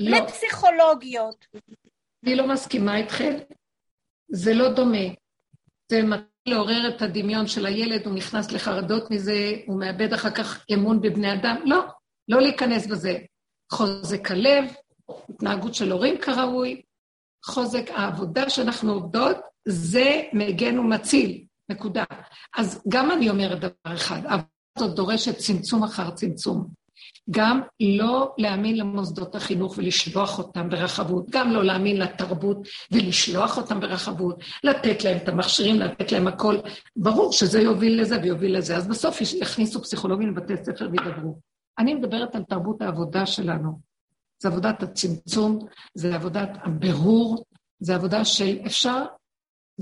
[0.00, 0.18] לא.
[0.18, 1.46] לפסיכולוגיות.
[2.24, 3.36] אני לא מסכימה איתכם,
[4.28, 5.06] זה לא דומה.
[5.90, 10.64] זה מתחיל לעורר את הדמיון של הילד, הוא נכנס לחרדות מזה, הוא מאבד אחר כך
[10.74, 11.56] אמון בבני אדם.
[11.64, 11.80] לא,
[12.28, 13.18] לא להיכנס בזה.
[13.72, 14.64] חוזק הלב,
[15.28, 16.82] התנהגות של הורים כראוי,
[17.44, 19.36] חוזק העבודה שאנחנו עובדות,
[19.68, 22.04] זה מגן ומציל, נקודה.
[22.56, 26.80] אז גם אני אומרת דבר אחד, העבודה הזאת דורשת צמצום אחר צמצום.
[27.30, 32.58] גם לא להאמין למוסדות החינוך ולשלוח אותם ברחבות, גם לא להאמין לתרבות
[32.92, 36.56] ולשלוח אותם ברחבות, לתת להם את המכשירים, לתת להם הכל.
[36.96, 38.76] ברור שזה יוביל לזה ויוביל לזה.
[38.76, 41.38] אז בסוף יכניסו פסיכולוגים לבתי ספר וידברו.
[41.78, 43.89] אני מדברת על תרבות העבודה שלנו.
[44.42, 47.44] זה עבודת הצמצום, זה עבודת הבירור,
[47.80, 49.04] זה עבודה של אפשר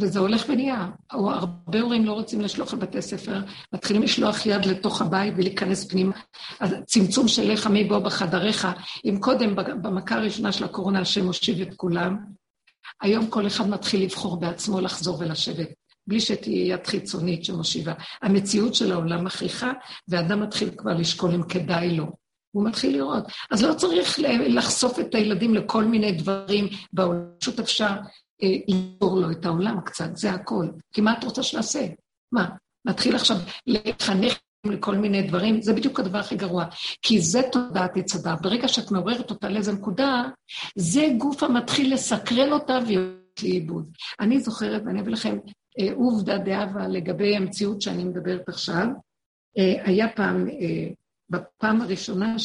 [0.01, 0.89] וזה הולך ונהיה.
[1.11, 3.41] הרבה הורים לא רוצים לשלוח לבתי ספר,
[3.73, 6.17] מתחילים לשלוח יד לתוך הבית ולהיכנס פנימה.
[6.61, 8.69] אז צמצום של לך מי בחדריך,
[9.05, 12.19] אם קודם במכה הראשונה של הקורונה השם הושיב את כולם,
[13.03, 15.69] היום כל אחד מתחיל לבחור בעצמו לחזור ולשבת,
[16.07, 17.93] בלי שתהיה יד חיצונית שמושיבה.
[18.23, 19.73] המציאות של העולם מכריחה,
[20.09, 22.28] ואדם מתחיל כבר לשקול אם כדאי לו.
[22.51, 23.25] הוא מתחיל לראות.
[23.51, 27.91] אז לא צריך לחשוף את הילדים לכל מיני דברים בעולם, פשוט אפשר
[28.69, 30.67] למכור לו את העולם קצת, זה הכל.
[30.93, 31.87] כי מה את רוצה שנעשה?
[32.33, 32.49] מה,
[32.85, 33.37] נתחיל עכשיו
[33.67, 35.63] לחנך לכל מיני דברים?
[35.63, 36.65] זה בדיוק הדבר הכי גרוע.
[37.03, 38.43] כי זה תודעת הדת.
[38.43, 40.25] ברגע שאת מעוררת אותה לאיזו נקודה,
[40.77, 43.91] זה גוף המתחיל לסקרן אותה ויוצאת לאיבוד.
[44.21, 45.39] אני זוכרת, ואני אביא לכם
[45.81, 48.87] אה, עובדה דאבה לגבי המציאות שאני מדברת עכשיו.
[49.59, 50.89] אה, היה פעם, אה,
[51.31, 52.37] בפעם הראשונה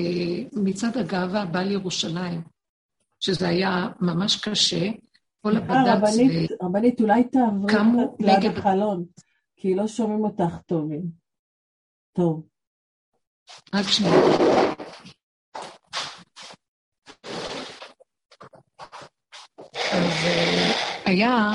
[0.00, 2.42] שמצעד הגאווה בא לירושלים,
[3.20, 4.90] שזה היה ממש קשה.
[5.42, 5.86] כל הבד"ץ...
[5.86, 7.74] רבנית, רבנית, אולי תעברי
[8.18, 9.04] ליד החלון,
[9.56, 11.02] כי לא שומעים אותך טובים.
[12.12, 12.46] טוב.
[13.74, 14.14] רק שנייה.
[19.92, 20.72] אז אה,
[21.04, 21.50] היה,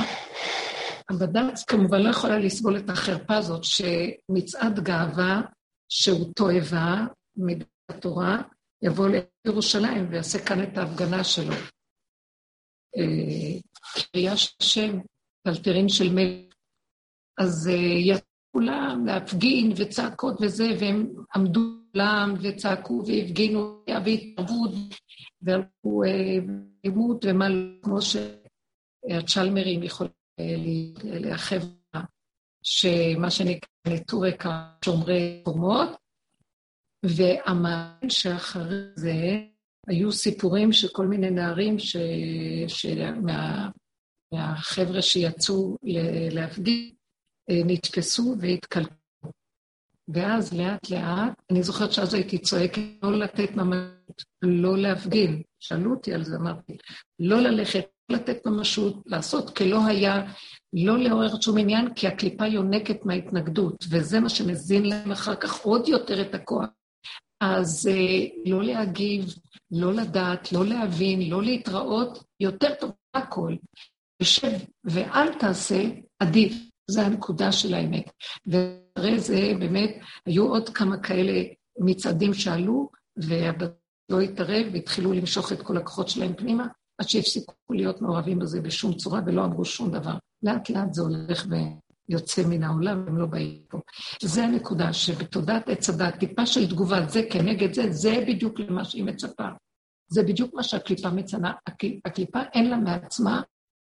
[1.09, 5.41] הבד"ץ כמובן לא יכולה לסבול את החרפה הזאת שמצעד גאווה,
[5.89, 7.05] שהוא תועבה,
[7.37, 8.41] מדעת התורה,
[8.81, 9.07] יבוא
[9.45, 11.53] לירושלים ויעשה כאן את ההפגנה שלו.
[12.97, 13.59] אה,
[14.11, 14.99] קריאה של השם,
[15.43, 16.53] פלטרין של מלך.
[17.37, 21.61] אז אה, יצאו כולם להפגין וצעקות וזה, והם עמדו
[21.91, 24.71] כולם וצעקו והפגינו והתערבות,
[25.41, 26.03] והלכו
[26.83, 30.11] לימוד, אה, ומה לא, כמו שהצ'למרים יכולים
[31.03, 31.59] להיאחב,
[32.67, 34.31] שמה שנקרא נטורי
[34.85, 35.89] שומרי חומות,
[37.05, 39.13] והמעניין שאחרי זה
[39.87, 41.97] היו סיפורים של כל מיני נערים ש...
[42.67, 43.69] שמה...
[44.31, 45.77] מהחבר'ה שיצאו
[46.31, 46.91] להפגין,
[47.49, 48.95] אה, נתפסו והתקלקלו.
[50.07, 55.41] ואז לאט לאט, אני זוכרת שאז הייתי צועקת לא לתת ממשות, לא להפגין.
[55.59, 56.77] שאלו אותי על זה, אמרתי,
[57.19, 60.31] לא ללכת, לא לתת ממשות, לעשות כלא היה,
[60.73, 65.87] לא לעורר שום עניין, כי הקליפה יונקת מההתנגדות, וזה מה שמזין להם אחר כך עוד
[65.87, 66.65] יותר את הכוח.
[67.41, 69.25] אז אה, לא להגיב,
[69.71, 73.55] לא לדעת, לא להבין, לא להתראות, יותר טוב מהכל.
[74.21, 75.83] יושב ואל תעשה,
[76.19, 76.53] עדיף.
[76.91, 78.11] זו הנקודה של האמת.
[78.47, 79.89] ואחרי זה באמת
[80.25, 81.43] היו עוד כמה כאלה
[81.79, 83.71] מצעדים שעלו, והבית
[84.09, 88.93] לא התערב והתחילו למשוך את כל הכוחות שלהם פנימה, עד שהפסיקו להיות מעורבים בזה בשום
[88.93, 90.17] צורה ולא אמרו שום דבר.
[90.43, 91.55] לאט לאט זה הולך ו...
[92.09, 93.79] יוצא מן העולם, הם לא באים פה.
[94.21, 99.03] זה הנקודה, שבתודעת עץ הדת, טיפה של תגובה, זה כנגד זה, זה בדיוק למה שהיא
[99.03, 99.47] מצפה.
[100.07, 101.53] זה בדיוק מה שהקליפה מצנה.
[102.05, 103.41] הקליפה אין לה מעצמה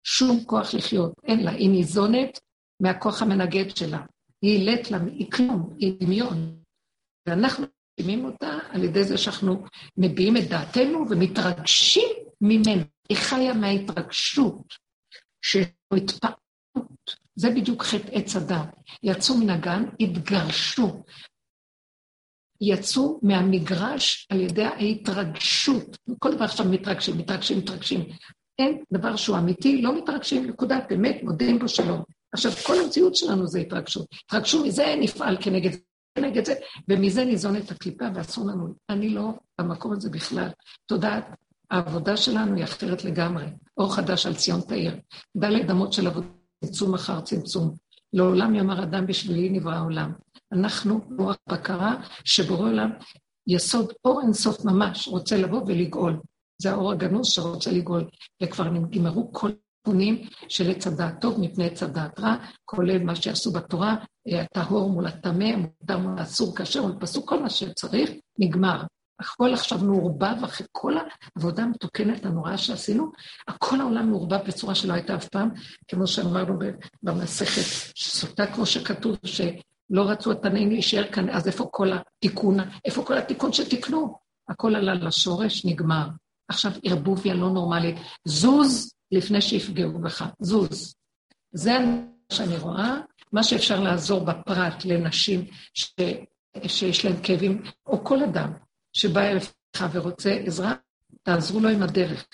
[0.04, 1.52] שום כוח לחיות, אין לה.
[1.52, 2.40] היא ניזונת
[2.82, 4.02] מהכוח המנגד שלה.
[4.42, 6.58] היא עילת לה, היא כלום, היא דמיון.
[7.28, 7.66] ואנחנו
[8.00, 9.64] מקימים אותה על ידי זה שאנחנו
[9.98, 12.10] מביעים את דעתנו ומתרגשים
[12.42, 12.84] ממנו.
[13.10, 14.74] היא חיה מההתרגשות,
[15.42, 18.70] שהתפעלות, זה בדיוק חטא עץ הדת.
[19.04, 21.04] יצאו מן הגן, התגרשו.
[22.62, 25.98] יצאו מהמגרש על ידי ההתרגשות.
[26.20, 28.06] כל דבר עכשיו מתרגשים, מתרגשים, מתרגשים.
[28.60, 32.04] אין דבר שהוא אמיתי, לא מתרגשים, נקודה, באמת, מודים בו שלום.
[32.34, 34.08] עכשיו, כל המציאות שלנו זה התרגשות.
[34.26, 35.80] התרגשו מזה, נפעל כנגד זה,
[36.16, 36.54] כנגד זה,
[36.88, 38.74] ומזה ניזון את הקליפה, ואסור לנו.
[38.90, 39.30] אני לא
[39.62, 40.50] במקום הזה בכלל.
[40.86, 41.26] תודעת
[41.72, 43.46] העבודה שלנו היא אחרת לגמרי.
[43.78, 44.96] אור חדש על ציון תאיר.
[45.38, 46.28] דלת אמות של עבודה,
[46.66, 47.76] צמצום אחר צמצום.
[48.14, 50.12] לעולם יאמר אדם בשבילי נברא העולם.
[50.52, 52.90] אנחנו רוח בקרה שבורא עולם,
[53.48, 56.20] יסוד אור אינסוף ממש, רוצה לבוא ולגאול.
[56.62, 58.10] זה האור הגנוז שרוצה לגאול.
[58.44, 59.50] וכבר נגמרו כל
[59.88, 63.96] התיקונים של עץ הדעת טוב מפני עץ הדעת רע, כולל מה שעשו בתורה,
[64.28, 68.84] הטהור מול הטמא, מותר מול האסור, כאשר מול פסוק, כל מה שצריך, נגמר.
[69.20, 73.12] הכל עכשיו מעורבב, אחרי כל העבודה המתוקנת הנוראה שעשינו,
[73.48, 75.50] הכל העולם מעורבב בצורה שלא הייתה אף פעם,
[75.88, 76.60] כמו שאמרנו
[77.04, 77.62] במסכת
[77.98, 83.54] סוטה, כמו שכתוב, שלא רצו התנאים להישאר כאן, אז איפה כל התיקון, איפה כל התיקון
[83.54, 84.20] שתיקנו?
[84.50, 86.08] הכל עלה לשורש, נגמר.
[86.48, 87.96] עכשיו ערבוביה לא נורמלית.
[88.26, 90.96] זוז לפני שיפגעו בך, זוז.
[91.52, 92.02] זה מה
[92.32, 92.98] שאני רואה,
[93.32, 95.94] מה שאפשר לעזור בפרט לנשים ש...
[96.68, 98.54] שיש להן כאבים, או כל אדם
[98.98, 99.52] שבא אליך
[99.92, 100.74] ורוצה עזרה,
[101.24, 102.28] תעזרו לו עם הדרך.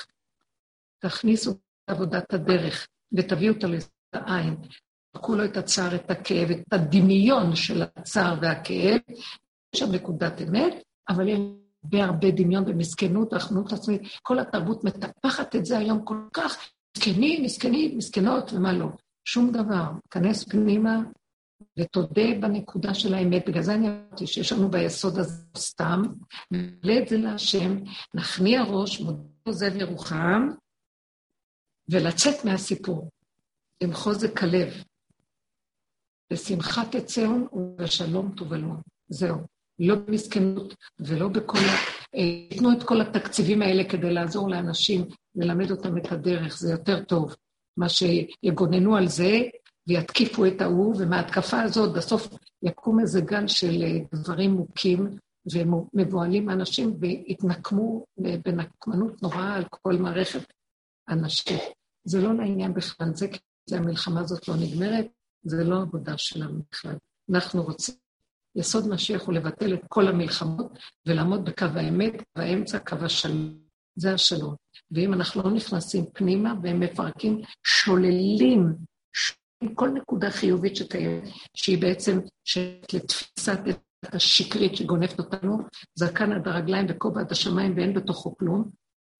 [1.00, 1.58] תכניסו את
[1.88, 3.68] עבודת הדרך ותביאו אותו
[4.14, 4.56] לעין.
[5.12, 9.00] תקחו לו את הצער, את הכאב, את הדמיון של הצער והכאב.
[9.74, 10.74] יש שם נקודת אמת,
[11.10, 11.40] אבל יש
[11.84, 14.02] הרבה הרבה דמיון ומסכנות, רחמנות עצמית.
[14.22, 18.88] כל התרבות מטפחת את זה היום כל כך, מסכנים, מסכנים, מסכנות ומה לא.
[19.26, 19.92] שום דבר.
[20.12, 21.00] כנס פנימה
[21.80, 23.50] ותודה בנקודה של האמת.
[23.50, 26.02] בגלל זה אני אמרתי שיש לנו ביסוד הזה סתם,
[26.52, 27.78] נעלה את זה להשם,
[28.14, 30.50] נכניע ראש, מודה עוזב ירוחם,
[31.90, 33.10] ולצאת מהסיפור
[33.84, 34.84] עם חוזק הלב.
[36.34, 38.82] בשמחת תצאון ובשלום תובלון.
[39.10, 39.38] זהו.
[39.80, 41.94] לא במסכנות ולא בכל ה...
[42.18, 47.36] ייתנו את כל התקציבים האלה כדי לעזור לאנשים, ללמד אותם את הדרך, זה יותר טוב.
[47.78, 49.42] מה שיגוננו על זה
[49.88, 52.28] ויתקיפו את ההוא, ומההתקפה הזאת בסוף
[52.64, 55.18] יקום איזה גל של אה, דברים מוכים
[55.54, 60.54] ומבוהלים אנשים ויתנקמו בנקמנות נוראה על כל מערכת
[61.10, 61.58] אנשים.
[62.04, 65.08] זה לא לעניין בכלל, זה כי המלחמה הזאת לא נגמרת,
[65.44, 66.96] זה לא עבודה שלנו בכלל.
[67.30, 67.96] אנחנו רוצים
[68.56, 73.64] יסוד משיח הוא לבטל את כל המלחמות ולעמוד בקו האמת, והאמצע קו השלום.
[73.96, 74.56] זה השלום.
[74.92, 78.76] ואם אנחנו לא נכנסים פנימה והם מפרקים, שוללים,
[79.64, 81.24] שוללים כל נקודה חיובית שקיימת,
[81.58, 82.20] שהיא בעצם
[82.94, 83.60] לתפיסת
[84.04, 85.58] השקרית שגונבת אותנו,
[85.96, 88.70] זקן עד הרגליים וכובע עד השמיים ואין בתוכו כלום,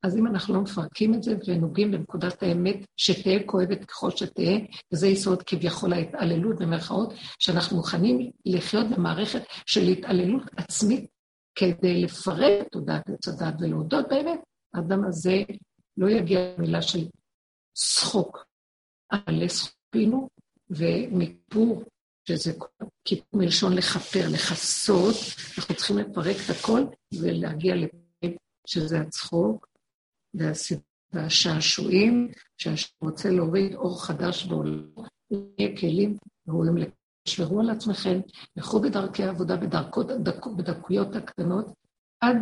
[0.04, 4.60] אז אם אנחנו לא מפרקים את זה ונוגעים בנקודת האמת, שתהיה כואבת ככל שתהיה,
[4.94, 11.10] וזה יסוד כביכול ההתעללות במרכאות, שאנחנו מוכנים לחיות במערכת של התעללות עצמית
[11.56, 14.40] כדי לפרק את תודעת עץ הדת ולהודות באמת,
[14.74, 15.44] האדם הזה
[15.98, 17.08] לא יגיע למילה של
[17.78, 18.46] שחוק,
[19.12, 20.30] אבל לספינו
[20.70, 21.84] ומכפור,
[22.28, 22.52] שזה
[23.06, 25.16] כיפור מלשון לכפר, לכסות,
[25.58, 26.82] אנחנו צריכים לפרק את הכל
[27.22, 28.38] ולהגיע לפרק
[28.68, 29.68] שזה הצחוק.
[31.14, 34.90] והשעשועים, שהשם רוצה להוריד אור חדש בעולם,
[35.32, 36.76] יהיה כלים ראויים
[37.28, 38.20] לשמרו על עצמכם,
[38.56, 41.66] לכו בדרכי העבודה, בדרכות, בדק, בדקויות הקטנות,
[42.22, 42.38] עד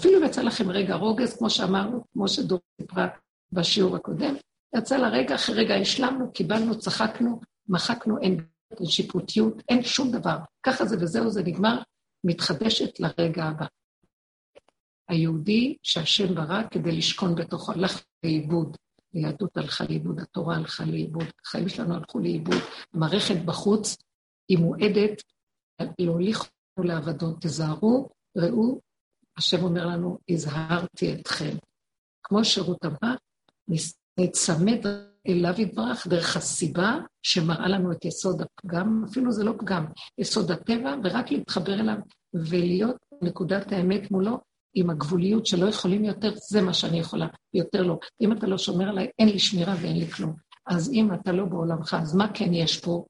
[0.00, 3.08] אפילו יצא לכם רגע רוגז, כמו שאמרנו, כמו שדור סיפרה
[3.54, 4.34] בשיעור הקודם,
[4.76, 8.46] יצא לה רגע אחרי רגע, השלמנו, קיבלנו, צחקנו, מחקנו, אין
[8.84, 10.38] שיפוטיות, אין שום דבר.
[10.62, 11.82] ככה זה וזהו, זה נגמר,
[12.24, 13.66] מתחדשת לרגע הבא.
[15.08, 18.76] היהודי שהשם ברא כדי לשכון בתוכו הלך לאיבוד.
[19.12, 22.56] היהדות הלכה לאיבוד, התורה הלכה לאיבוד, החיים שלנו הלכו לאיבוד.
[22.94, 23.96] המערכת בחוץ
[24.48, 25.22] היא מועדת
[25.98, 27.34] להוליך אותנו לאבדון.
[27.40, 28.80] תזהרו, ראו,
[29.36, 31.56] השם אומר לנו, הזהרתי אתכם.
[32.22, 33.14] כמו שירות הבא,
[34.18, 34.86] נצמד
[35.28, 39.86] אליו יתברך דרך הסיבה שמראה לנו את יסוד הפגם, אפילו זה לא פגם,
[40.18, 41.96] יסוד הטבע, ורק להתחבר אליו
[42.34, 44.38] ולהיות נקודת האמת מולו
[44.74, 47.98] עם הגבוליות שלא יכולים יותר, זה מה שאני יכולה, יותר לא.
[48.20, 50.34] אם אתה לא שומר עליי, אין לי שמירה ואין לי כלום.
[50.66, 53.04] אז אם אתה לא בעולמך, אז מה כן יש פה?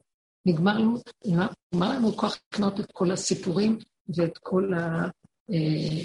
[0.47, 3.78] נגמר לנו, נגמר לנו כוח לקנות את כל הסיפורים
[4.16, 5.09] ואת כל ה...
[5.51, 6.02] אה,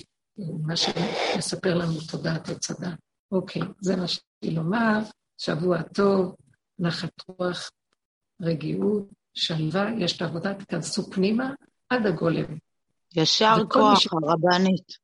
[0.62, 3.00] מה שמספר לנו תודעת הדת.
[3.32, 5.00] אוקיי, זה מה שרציתי לומר.
[5.38, 6.36] שבוע טוב,
[6.80, 7.72] נחת רוח,
[8.42, 11.54] רגיעות, שלווה, יש את העבודה, תיכנסו פנימה
[11.90, 12.58] עד הגולם.
[13.16, 14.98] ישר כוח, הרבנית.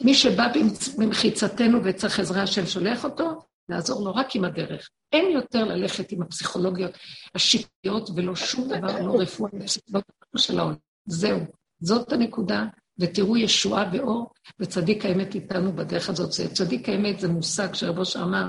[0.00, 0.52] מי שבא
[0.98, 4.88] במחיצתנו וצריך עזרה, השם שולח אותו, לעזור לו רק עם הדרך.
[5.12, 6.92] אין יותר ללכת עם הפסיכולוגיות
[7.34, 9.50] השקטיות ולא שום דבר, לא רפואה,
[9.88, 10.00] לא
[10.36, 10.76] של העולם.
[11.06, 11.40] זהו,
[11.80, 12.64] זאת הנקודה,
[12.98, 16.30] ותראו ישועה ואור, וצדיק האמת איתנו בדרך הזאת.
[16.30, 18.44] צדיק האמת זה מושג שרבו אמר,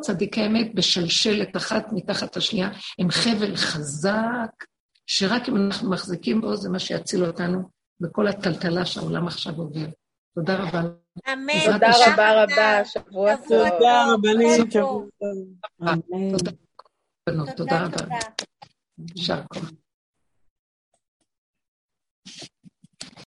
[0.00, 4.50] צדיק האמת בשלשלת אחת מתחת השנייה, עם חבל חזק,
[5.06, 7.62] שרק אם אנחנו מחזיקים בו, זה מה שיציל אותנו
[8.00, 9.86] בכל הטלטלה שהעולם עכשיו עובר.
[10.34, 10.82] תודה רבה.
[11.32, 11.72] אמן.
[11.72, 13.68] תודה רבה רבה, שבוע טוב.
[13.68, 16.38] תודה רבנית, שבוע טוב.
[17.56, 18.16] תודה רבה.
[19.16, 19.70] יישר כוח.